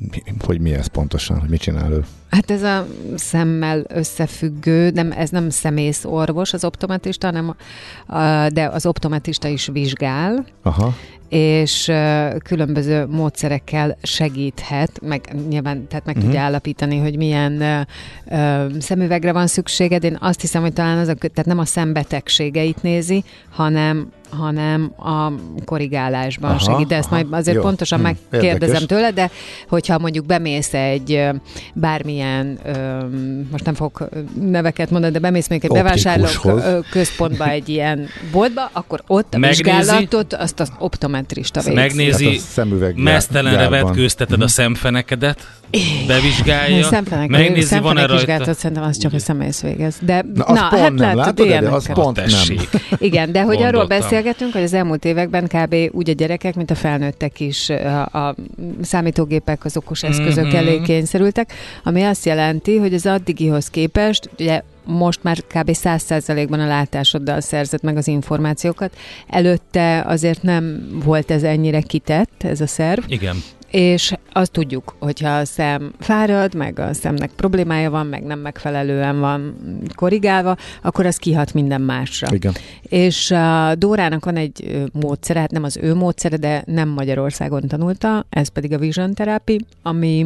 hogy 0.45 0.59
mi 0.59 0.73
ez 0.73 0.87
pontosan, 0.87 1.39
hogy 1.39 1.49
mit 1.49 1.61
csinál 1.61 1.91
ő. 1.91 2.05
Hát 2.29 2.51
ez 2.51 2.63
a 2.63 2.87
szemmel 3.15 3.83
összefüggő, 3.87 4.89
nem, 4.89 5.11
ez 5.11 5.29
nem 5.29 5.49
szemész 5.49 6.05
orvos 6.05 6.53
az 6.53 6.63
optometrista, 6.63 7.27
hanem 7.27 7.55
a, 8.05 8.49
de 8.49 8.67
az 8.67 8.85
optometrista 8.85 9.47
is 9.47 9.69
vizsgál, 9.73 10.45
Aha. 10.63 10.93
És 11.29 11.91
különböző 12.43 13.05
módszerekkel 13.05 13.97
segíthet, 14.01 14.99
meg 15.01 15.35
nyilván 15.49 15.87
tehát 15.87 16.05
meg 16.05 16.15
uh-huh. 16.15 16.31
tudja 16.31 16.45
állapítani, 16.45 16.97
hogy 16.97 17.17
milyen 17.17 17.85
uh, 18.25 18.79
szemüvegre 18.79 19.31
van 19.31 19.47
szükséged. 19.47 20.03
Én 20.03 20.17
azt 20.21 20.41
hiszem, 20.41 20.61
hogy 20.61 20.73
talán 20.73 20.97
az 20.97 21.07
a, 21.07 21.13
tehát 21.13 21.45
nem 21.45 21.59
a 21.59 21.65
szembetegségeit 21.65 22.81
nézi, 22.81 23.23
hanem 23.49 24.11
hanem 24.29 24.91
a 24.97 25.31
korrigálásban 25.65 26.49
aha, 26.49 26.59
segít. 26.59 26.87
De 26.87 26.95
ezt 26.95 27.11
aha, 27.11 27.15
majd 27.15 27.33
azért 27.33 27.55
jó, 27.55 27.61
pontosan 27.61 27.99
hm, 27.99 28.03
megkérdezem 28.03 28.59
érdekes. 28.59 28.85
tőle, 28.85 29.11
de 29.11 29.29
hogyha 29.67 29.99
mondjuk 29.99 30.25
bemész 30.25 30.73
egy 30.73 31.29
bármilyen, 31.73 32.59
most 33.51 33.65
nem 33.65 33.73
fogok 33.73 34.09
neveket 34.41 34.89
mondani, 34.89 35.13
de 35.13 35.19
bemész 35.19 35.47
még 35.47 35.63
egy 35.63 35.71
bevásárló 35.71 36.27
központba 36.91 37.49
egy 37.49 37.69
ilyen 37.69 38.07
boltba, 38.31 38.69
akkor 38.73 39.03
ott 39.07 39.33
a 39.33 39.37
megnézi, 39.37 39.63
vizsgálatot 39.63 40.33
azt 40.33 40.59
az 40.59 40.71
optometrista 40.79 41.61
végzi. 41.61 41.79
Megnézi, 41.79 42.39
hát 42.55 42.95
mesztelenre 42.95 43.69
vetkőzteted 43.69 44.41
a 44.41 44.43
hm. 44.43 44.49
szemfenekedet, 44.49 45.47
bevizsgálja, 46.07 46.89
megnézi, 47.27 47.79
van-e 47.79 48.05
rajta. 48.05 48.53
Szerintem 48.53 48.85
az 48.85 48.97
csak 48.97 49.13
a 49.13 49.19
személysz 49.19 49.61
végez. 49.61 49.95
De, 50.01 50.25
na, 50.33 50.43
az 50.43 50.55
na 50.55 50.67
pont 50.69 50.81
hát 50.81 50.93
nem, 50.93 51.15
látod, 51.17 51.47
de 51.47 51.69
az 51.69 51.89
pont 51.93 52.15
nem. 52.15 52.67
Igen, 52.97 53.31
de 53.31 53.41
hogy 53.41 53.61
arról 53.61 53.87
beszélgetünk, 54.17 54.53
hogy 54.53 54.63
az 54.63 54.73
elmúlt 54.73 55.05
években 55.05 55.47
kb. 55.47 55.75
úgy 55.91 56.09
a 56.09 56.13
gyerekek, 56.13 56.55
mint 56.55 56.71
a 56.71 56.75
felnőttek 56.75 57.39
is 57.39 57.69
a, 57.69 58.01
a 58.01 58.35
számítógépek, 58.81 59.65
az 59.65 59.77
okos 59.77 60.03
eszközök 60.03 60.45
mm-hmm. 60.45 60.55
elé 60.55 60.81
kényszerültek, 60.81 61.53
ami 61.83 62.03
azt 62.03 62.25
jelenti, 62.25 62.77
hogy 62.77 62.93
az 62.93 63.05
addigihoz 63.05 63.69
képest, 63.69 64.29
ugye 64.39 64.61
most 64.83 65.23
már 65.23 65.37
kb. 65.37 65.69
100%-ban 65.73 66.59
a 66.59 66.67
látásoddal 66.67 67.41
szerzett 67.41 67.81
meg 67.81 67.97
az 67.97 68.07
információkat. 68.07 68.95
Előtte 69.27 70.03
azért 70.07 70.41
nem 70.41 70.87
volt 71.03 71.31
ez 71.31 71.43
ennyire 71.43 71.81
kitett, 71.81 72.43
ez 72.43 72.61
a 72.61 72.67
szerv. 72.67 73.03
Igen 73.07 73.35
és 73.77 74.13
azt 74.31 74.51
tudjuk, 74.51 74.95
hogyha 74.99 75.29
a 75.29 75.45
szem 75.45 75.93
fárad, 75.99 76.55
meg 76.55 76.79
a 76.79 76.93
szemnek 76.93 77.31
problémája 77.31 77.89
van, 77.89 78.05
meg 78.05 78.23
nem 78.23 78.39
megfelelően 78.39 79.19
van 79.19 79.55
korrigálva, 79.95 80.57
akkor 80.81 81.05
az 81.05 81.17
kihat 81.17 81.53
minden 81.53 81.81
másra. 81.81 82.27
Igen. 82.33 82.53
És 82.81 83.31
a 83.31 83.75
Dórának 83.75 84.25
van 84.25 84.35
egy 84.35 84.85
módszere, 84.91 85.39
hát 85.39 85.51
nem 85.51 85.63
az 85.63 85.77
ő 85.81 85.95
módszere, 85.95 86.37
de 86.37 86.63
nem 86.65 86.89
Magyarországon 86.89 87.67
tanulta, 87.67 88.25
ez 88.29 88.47
pedig 88.47 88.73
a 88.73 88.77
Vision 88.77 89.13
Therapy, 89.13 89.65
ami 89.81 90.25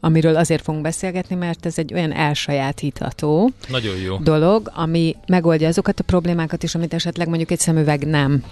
amiről 0.00 0.36
azért 0.36 0.62
fogunk 0.62 0.82
beszélgetni, 0.82 1.36
mert 1.36 1.66
ez 1.66 1.78
egy 1.78 1.94
olyan 1.94 2.12
elsajátítható 2.12 3.50
Nagyon 3.68 3.96
jó. 3.96 4.16
dolog, 4.16 4.70
ami 4.74 5.16
megoldja 5.26 5.68
azokat 5.68 6.00
a 6.00 6.02
problémákat 6.02 6.62
is, 6.62 6.74
amit 6.74 6.94
esetleg 6.94 7.28
mondjuk 7.28 7.50
egy 7.50 7.58
szemüveg 7.58 8.06
nem. 8.06 8.44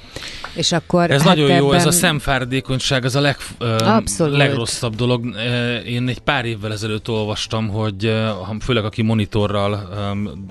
És 0.55 0.72
akkor 0.72 1.11
Ez 1.11 1.22
hát 1.22 1.36
nagyon 1.36 1.57
jó, 1.57 1.66
ebben... 1.66 1.78
ez 1.78 1.86
a 1.86 1.90
szemfáradékonyság, 1.90 3.05
az 3.05 3.16
a 3.16 3.20
leg, 3.20 3.36
ö, 3.59 3.76
legrosszabb 4.18 4.95
dolog. 4.95 5.34
Én 5.86 6.09
egy 6.09 6.18
pár 6.18 6.45
évvel 6.45 6.72
ezelőtt 6.72 7.09
olvastam, 7.09 7.68
hogy 7.68 8.12
főleg 8.61 8.84
aki 8.84 9.03
monitorral 9.03 9.88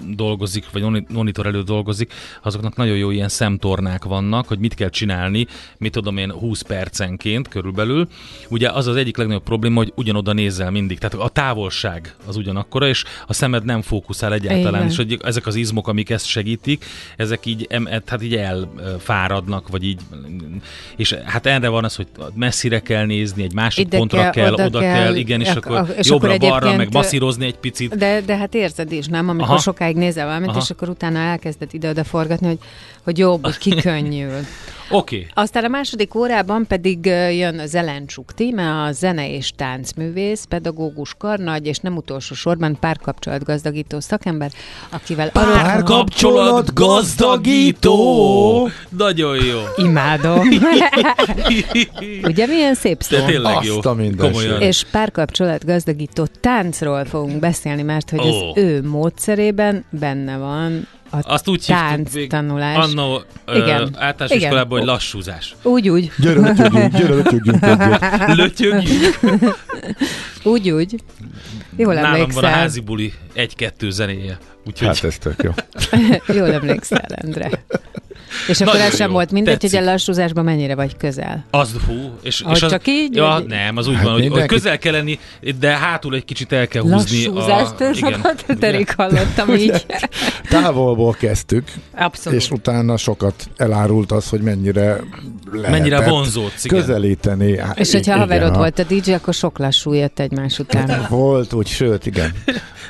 dolgozik, 0.10 0.66
vagy 0.72 0.82
moni- 0.82 1.06
monitor 1.10 1.46
előtt 1.46 1.66
dolgozik, 1.66 2.14
azoknak 2.42 2.76
nagyon 2.76 2.98
jó 2.98 3.10
ilyen 3.10 3.30
szemtornák 3.30 4.04
vannak, 4.04 4.48
hogy 4.48 4.60
mit 4.60 4.74
kell 4.74 4.90
csinálni, 4.90 5.48
mit 5.78 5.92
tudom 5.92 6.18
én, 6.18 6.32
20 6.32 6.62
percenként 6.62 7.48
körülbelül. 7.48 8.08
Ugye 8.50 8.70
az 8.70 8.88
az 8.88 8.96
egyik 8.96 9.18
legnagyobb 9.18 9.44
probléma, 9.44 9.78
hogy 9.78 9.94
ugyanoda 9.96 10.34
nézel 10.34 10.72
mindig. 10.84 11.10
Tehát 11.10 11.26
a 11.26 11.30
távolság 11.30 12.16
az 12.26 12.36
ugyanakkora, 12.36 12.88
és 12.88 13.04
a 13.28 13.34
szemed 13.34 13.66
nem 13.66 13.82
fókuszál 13.82 14.34
egyáltalán, 14.34 14.74
Igen. 14.82 14.88
és 14.88 14.96
hogy 14.96 15.18
ezek 15.24 15.48
az 15.48 15.56
izmok, 15.56 15.88
amik 15.88 16.10
ezt 16.10 16.26
segítik, 16.26 16.86
ezek 17.18 17.46
így, 17.46 17.68
em, 17.70 17.88
hát 18.06 18.24
így 18.24 18.36
elfáradnak, 18.36 19.68
vagy 19.68 19.84
így, 19.84 20.00
és 20.96 21.14
hát 21.26 21.46
erre 21.46 21.68
van 21.68 21.84
az, 21.84 21.96
hogy 21.96 22.08
messzire 22.36 22.80
kell 22.80 23.06
nézni, 23.06 23.44
egy 23.44 23.54
másik 23.54 23.86
Ide 23.86 23.98
pontra 23.98 24.20
kell, 24.20 24.32
kell, 24.32 24.54
oda 24.54 24.66
oda 24.66 24.80
kell, 24.80 24.94
kell, 24.94 25.16
igen, 25.16 25.42
és 25.42 25.50
ak- 25.50 25.66
akkor 25.66 25.78
ak- 25.78 25.98
és 25.98 26.08
jobbra, 26.08 26.34
akkor 26.34 26.50
balra, 26.50 26.76
meg 26.76 26.94
masszírozni 26.94 27.46
egy 27.46 27.58
picit. 27.58 27.96
De, 27.98 28.22
de 28.22 28.38
hát 28.38 28.54
érzed 28.56 28.92
is, 28.92 29.06
nem? 29.06 29.30
Amikor 29.30 29.50
Aha. 29.50 29.60
Sokáig 29.60 29.96
nézel 29.96 30.26
valamit. 30.26 30.50
Aha. 30.50 30.60
és 30.60 30.70
akkor 30.70 30.90
utána 30.90 31.20
elkezded 31.20 31.74
ide-oda 31.74 32.04
forgatni, 32.04 32.48
hogy, 32.48 32.60
hogy 33.04 33.18
jobb, 33.18 33.44
hogy 33.44 33.58
kikönnyül. 33.68 34.32
Oké, 34.94 35.16
okay. 35.16 35.28
Aztán 35.34 35.64
a 35.64 35.68
második 35.68 36.16
órában 36.16 36.68
pedig 36.68 37.06
jön 37.32 37.68
Zelencsuk 37.68 38.34
tíme, 38.34 38.82
a 38.82 38.92
zene 38.92 39.30
és 39.30 39.52
táncművész, 39.56 40.44
pedagógus 40.44 41.14
karnagy, 41.18 41.68
és 41.68 41.78
nem 41.78 41.96
utolsó 41.96 42.36
sorban 42.36 42.78
párkapcsolatgazdagító 42.80 44.00
szakember, 44.00 44.52
akivel 44.90 45.32
Párkapcsolat 45.32 46.74
gazdagító! 46.74 48.70
Nagyon 48.98 49.36
jó. 49.36 49.60
imádom. 49.86 50.48
Ugye 52.24 52.46
milyen 52.46 52.76
szép 52.76 53.02
szó? 53.02 53.18
De 53.18 53.26
tényleg 53.26 53.64
jó. 53.64 53.76
Azt 53.76 53.86
a. 53.86 53.96
Komolyan. 54.18 54.62
És 54.62 54.86
párkapcsolat 54.92 55.66
gazdagító 55.66 56.28
táncról 56.40 57.06
fogunk 57.06 57.40
beszélni, 57.40 57.82
mert 57.82 58.10
hogy 58.10 58.20
Ó. 58.20 58.50
az 58.50 58.58
ő 58.58 58.88
módszerében 58.88 59.86
benne 59.90 60.38
van 60.38 60.88
a 61.14 61.34
Azt 61.34 61.48
úgy 61.48 61.64
tánc 61.68 62.12
hívtuk 62.14 62.30
tanulás. 62.30 62.78
Annó 62.86 63.22
Igen. 63.48 63.82
általános 63.82 64.20
Igen. 64.36 64.38
iskolában, 64.38 64.78
hogy 64.80 64.88
lassúzás. 64.88 65.56
Úgy, 65.64 65.90
úgy. 65.90 66.12
Gyere, 66.18 66.40
lötyögjünk, 66.50 66.92
gyere, 66.92 67.14
lötyögjünk 67.14 67.64
egyet. 67.64 68.36
Lötyögjük. 68.36 69.20
Úgy, 70.44 70.70
úgy. 70.70 70.96
Jól 71.78 71.94
Nálam 71.94 72.12
van 72.12 72.20
a 72.20 72.24
emlékszel. 72.24 72.50
házi 72.50 72.80
buli 72.80 73.14
egy-kettő 73.34 73.90
zenéje. 73.90 74.38
Úgyhogy 74.66 74.88
Hát 74.88 75.04
ez 75.04 75.18
tök 75.18 75.44
jó. 75.44 75.52
Jól 76.38 76.54
emlékszel, 76.54 77.06
Endre. 77.08 77.50
És 78.48 78.62
akkor 78.62 78.80
ez 78.80 78.96
sem 78.96 79.08
jó. 79.08 79.14
volt 79.14 79.32
mindegy, 79.32 79.58
Tetszik. 79.58 79.80
hogy 79.80 79.88
a 79.88 79.92
lassúzásban 79.92 80.44
mennyire 80.44 80.76
vagy 80.76 80.98
közel. 80.98 81.46
Az 81.52 81.76
fú. 81.86 81.94
És, 82.22 82.42
Ahogy 82.42 82.56
és 82.56 82.62
az, 82.64 82.72
csak 82.72 82.88
így, 82.88 83.16
Ja, 83.16 83.24
vagy- 83.28 83.46
nem, 83.46 83.78
az 83.78 83.88
úgy 83.88 83.96
Hát 83.96 84.04
van, 84.04 84.14
hogy, 84.14 84.28
hogy 84.28 84.46
közel 84.46 84.78
kell 84.78 84.92
lenni, 84.92 85.20
de 85.60 85.70
hátul 85.78 86.16
egy 86.16 86.26
kicsit 86.26 86.52
el 86.52 86.68
kell 86.68 86.82
húzni. 86.82 87.26
Lassúzástól 87.26 87.88
a, 87.88 87.92
igen, 87.96 88.12
sokat 88.14 88.46
terik 88.60 88.96
hallottam 88.96 89.54
így. 89.56 89.86
Távolból 90.50 91.14
kezdtük, 91.20 91.72
Abszolút. 91.96 92.40
és 92.40 92.50
utána 92.52 92.98
sokat 92.98 93.50
elárult 93.58 94.12
az, 94.12 94.30
hogy 94.30 94.42
mennyire 94.42 95.00
Mennyire 95.70 96.10
vonzódsz, 96.10 96.66
igen. 96.66 96.80
közelíteni. 96.80 97.58
Hát, 97.58 97.80
És 97.80 97.92
hogyha 97.92 98.18
haverod 98.18 98.52
ha- 98.52 98.58
volt 98.58 98.80
a 98.80 98.84
DJ, 98.84 99.12
akkor 99.14 99.34
sok 99.34 99.58
lassú 99.58 99.94
jött 99.94 100.20
egymás 100.20 100.60
után. 100.60 101.06
Volt 101.10 101.54
úgy, 101.54 101.68
sőt, 101.68 102.06
igen. 102.06 102.32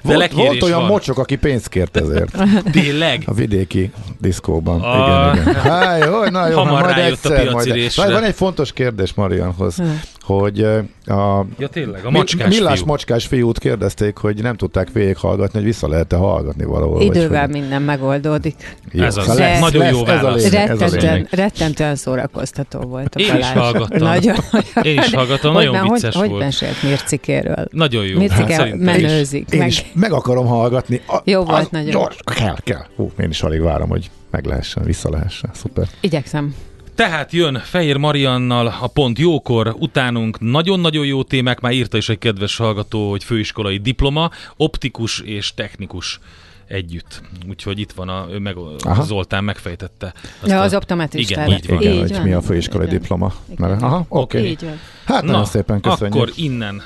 Volt, 0.02 0.32
volt 0.32 0.62
olyan 0.64 0.80
van. 0.80 0.90
mocsok, 0.90 1.18
aki 1.18 1.36
pénzt 1.36 1.70
kért 1.70 1.98
ezért. 1.98 2.38
Tényleg? 2.72 3.24
A 3.26 3.34
vidéki 3.34 3.92
diszkóban. 4.20 4.82
A- 4.82 5.32
Igen, 5.34 5.34
igen. 5.36 5.43
Há, 5.64 5.98
jó, 5.98 6.24
na 6.24 6.48
jó, 6.48 6.58
Hamar 6.58 6.82
majd 6.82 6.96
rájött 6.96 7.26
a 7.26 7.34
egyszer, 7.34 7.52
majd. 7.96 8.12
Van 8.12 8.24
egy 8.24 8.36
fontos 8.36 8.74
kérdés 8.74 9.14
Marianhoz, 9.14 9.78
hogy 10.24 10.60
a 11.06 11.46
Ja, 11.58 11.68
tényleg, 11.68 12.06
a 12.06 12.10
mi- 12.10 12.18
macskás 12.18 12.58
millás 12.58 12.78
fiú. 12.78 12.86
macskás 12.88 13.26
fiút 13.28 13.60
kérdezték, 13.60 14.18
hogy 14.18 14.42
nem 14.42 14.56
tudták 14.56 14.92
végighallgatni, 14.92 15.58
hogy 15.58 15.68
vissza 15.68 15.88
lehet-e 15.88 16.16
hallgatni 16.16 16.64
valahol. 16.66 16.96
vagy 16.98 17.06
Idővel 17.06 17.42
hogy- 17.46 17.50
minden 17.50 17.82
megoldódik. 17.82 18.76
Jó, 18.92 19.04
Ez 19.04 19.18
az. 19.18 19.24
szóval 19.26 19.40
lesz- 19.40 19.60
Nagyon 19.60 19.86
jó 19.86 20.04
lesz, 20.06 20.22
válasz. 20.22 20.44
ez 20.44 20.54
a 20.54 20.58
Rettentően, 20.58 21.14
lényeg. 21.14 21.28
rettentően 21.32 21.96
szórakoztató 21.96 22.80
volt 22.80 23.16
a 23.16 23.20
Én 23.20 23.26
is 23.26 23.32
Balázs. 23.32 23.58
hallgattam. 23.58 24.08
Nagyon, 24.08 24.36
Én 24.82 24.98
is 24.98 25.14
hallgattam, 25.14 25.54
nagyon 25.54 25.78
hogy, 25.78 25.92
vicces 25.92 26.16
hogy, 26.16 26.30
volt. 26.30 26.32
Hogy 26.32 26.40
mesélt 26.44 26.84
Mircikéről? 26.84 27.66
Nagyon 27.72 28.06
jó. 28.06 28.18
Mircike 28.18 28.68
is. 28.68 28.74
menőzik. 28.78 29.50
Én 29.52 29.60
meg. 29.60 29.68
is 29.68 29.92
meg 29.94 30.12
akarom 30.12 30.46
hallgatni. 30.46 31.02
A, 31.08 31.18
Jó 31.24 31.44
volt 31.44 31.60
az- 31.62 31.68
nagyon. 31.72 31.90
Gyors, 31.90 32.16
kell, 32.36 32.56
kell. 32.64 32.86
Hú, 32.96 33.12
én 33.20 33.30
is 33.30 33.42
alig 33.42 33.62
várom, 33.62 33.90
hogy 33.90 34.10
meg 34.32 34.46
lehessen, 34.46 34.84
vissza 34.84 35.10
lehessen. 35.10 35.50
Szuper. 35.54 35.88
Igyekszem. 36.00 36.56
Tehát 36.96 37.32
jön 37.32 37.62
Fehér 37.64 37.98
Mariannal 37.98 38.68
a 38.82 38.88
pont 38.88 39.20
jókor, 39.20 39.76
utánunk 39.80 40.40
nagyon-nagyon 40.40 41.06
jó 41.06 41.24
témák, 41.24 41.60
már 41.60 41.72
írta 41.72 41.98
is 41.98 42.10
egy 42.10 42.18
kedves 42.18 42.58
hallgató, 42.58 43.10
hogy 43.10 43.24
főiskolai 43.24 43.78
diploma, 43.78 44.30
optikus 44.58 45.20
és 45.20 45.54
technikus 45.54 46.20
együtt. 46.68 47.22
Úgyhogy 47.50 47.80
itt 47.80 47.92
van 47.92 48.10
a, 48.10 48.26
ő 48.32 48.40
meg, 48.40 48.56
Aha. 48.80 49.04
Zoltán 49.04 49.44
megfejtette. 49.44 50.14
Azt 50.42 50.52
Ja, 50.52 50.62
az 50.62 50.74
optometrista. 50.74 51.42
Igen, 51.42 51.58
így 51.58 51.68
van. 51.68 51.82
Igen, 51.82 51.94
Így 51.94 52.00
hogy 52.00 52.12
van. 52.12 52.22
mi 52.22 52.32
a 52.32 52.42
főiskolai 52.42 52.88
Igen. 52.88 53.00
diploma. 53.00 53.34
Igen. 53.50 53.72
Aha, 53.72 54.06
oké. 54.08 54.52
Okay. 54.52 54.58
Hát 55.06 55.24
nagyon 55.24 55.46
szépen 55.46 55.82
köszönjük. 55.82 56.16
akkor 56.16 56.32
innen 56.36 56.84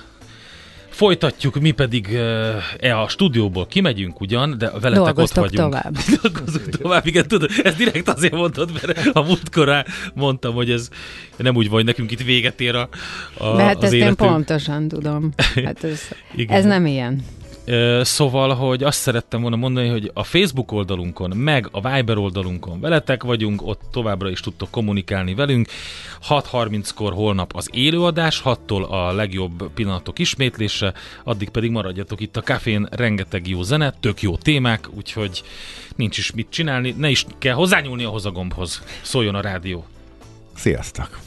folytatjuk, 0.98 1.60
mi 1.60 1.72
pedig 1.72 2.14
e 2.80 3.00
a 3.00 3.08
stúdióból 3.08 3.68
kimegyünk 3.68 4.22
ugyan, 4.22 4.58
de 4.58 4.70
veletek 4.70 5.00
ott 5.00 5.06
Dolgoztok 5.06 5.44
vagyunk. 5.50 5.70
tovább. 5.74 5.98
Dolgozunk 6.22 6.70
tovább, 6.70 7.06
igen, 7.06 7.28
tudod, 7.28 7.50
ezt 7.64 7.78
direkt 7.78 8.10
azért 8.10 8.34
mondtad, 8.34 8.72
mert 8.74 9.08
a 9.16 9.22
múltkor 9.22 9.86
mondtam, 10.14 10.54
hogy 10.54 10.72
ez 10.72 10.90
nem 11.38 11.56
úgy 11.56 11.66
van, 11.66 11.76
hogy 11.76 11.86
nekünk 11.86 12.12
itt 12.12 12.22
véget 12.24 12.62
ér 12.62 12.76
a, 12.76 12.90
a, 13.38 13.56
De 13.56 13.64
hát 13.64 13.78
az 13.78 13.84
ezt 13.84 13.94
én 13.94 14.00
életünk. 14.00 14.30
pontosan 14.30 14.88
tudom. 14.88 15.32
Hát 15.66 15.84
ez, 15.84 16.02
Igen. 16.36 16.58
ez 16.58 16.66
nem 16.66 16.86
ilyen. 16.86 17.24
Szóval, 18.02 18.56
hogy 18.56 18.84
azt 18.84 19.00
szerettem 19.00 19.42
volna 19.42 19.56
mondani, 19.56 19.88
hogy 19.88 20.12
a 20.14 20.24
Facebook 20.24 20.72
oldalunkon, 20.72 21.38
meg 21.38 21.68
a 21.72 21.90
Viber 21.90 22.18
oldalunkon 22.18 22.80
veletek 22.80 23.24
vagyunk, 23.24 23.68
ott 23.68 23.82
továbbra 23.92 24.30
is 24.30 24.40
tudtok 24.40 24.72
kommunikálni 24.72 25.36
velünk. 25.36 25.68
6.30-kor 26.28 27.14
holnap 27.14 27.56
az 27.56 27.70
élőadás, 27.74 28.42
6-tól 28.46 28.90
a 28.90 29.12
legjobb 29.12 29.72
pillanatok 29.74 30.20
ismétlése, 30.20 30.94
addig 31.24 31.50
pedig 31.50 31.72
maradjatok 31.72 32.22
itt 32.22 32.38
a 32.38 32.42
kafén, 32.42 32.88
rengeteg 32.92 33.48
jó 33.48 33.62
zene, 33.62 33.94
tök 34.00 34.22
jó 34.22 34.38
témák, 34.38 34.90
úgyhogy 34.96 35.44
nincs 35.96 36.18
is 36.18 36.32
mit 36.32 36.48
csinálni, 36.50 36.96
ne 36.98 37.10
is 37.10 37.26
kell 37.38 37.54
hozzányúlni 37.54 38.04
ahhoz 38.04 38.26
a 38.26 38.32
gombhoz. 38.32 38.84
Szóljon 39.02 39.36
a 39.36 39.42
rádió. 39.42 39.86
Sziasztok! 40.56 41.27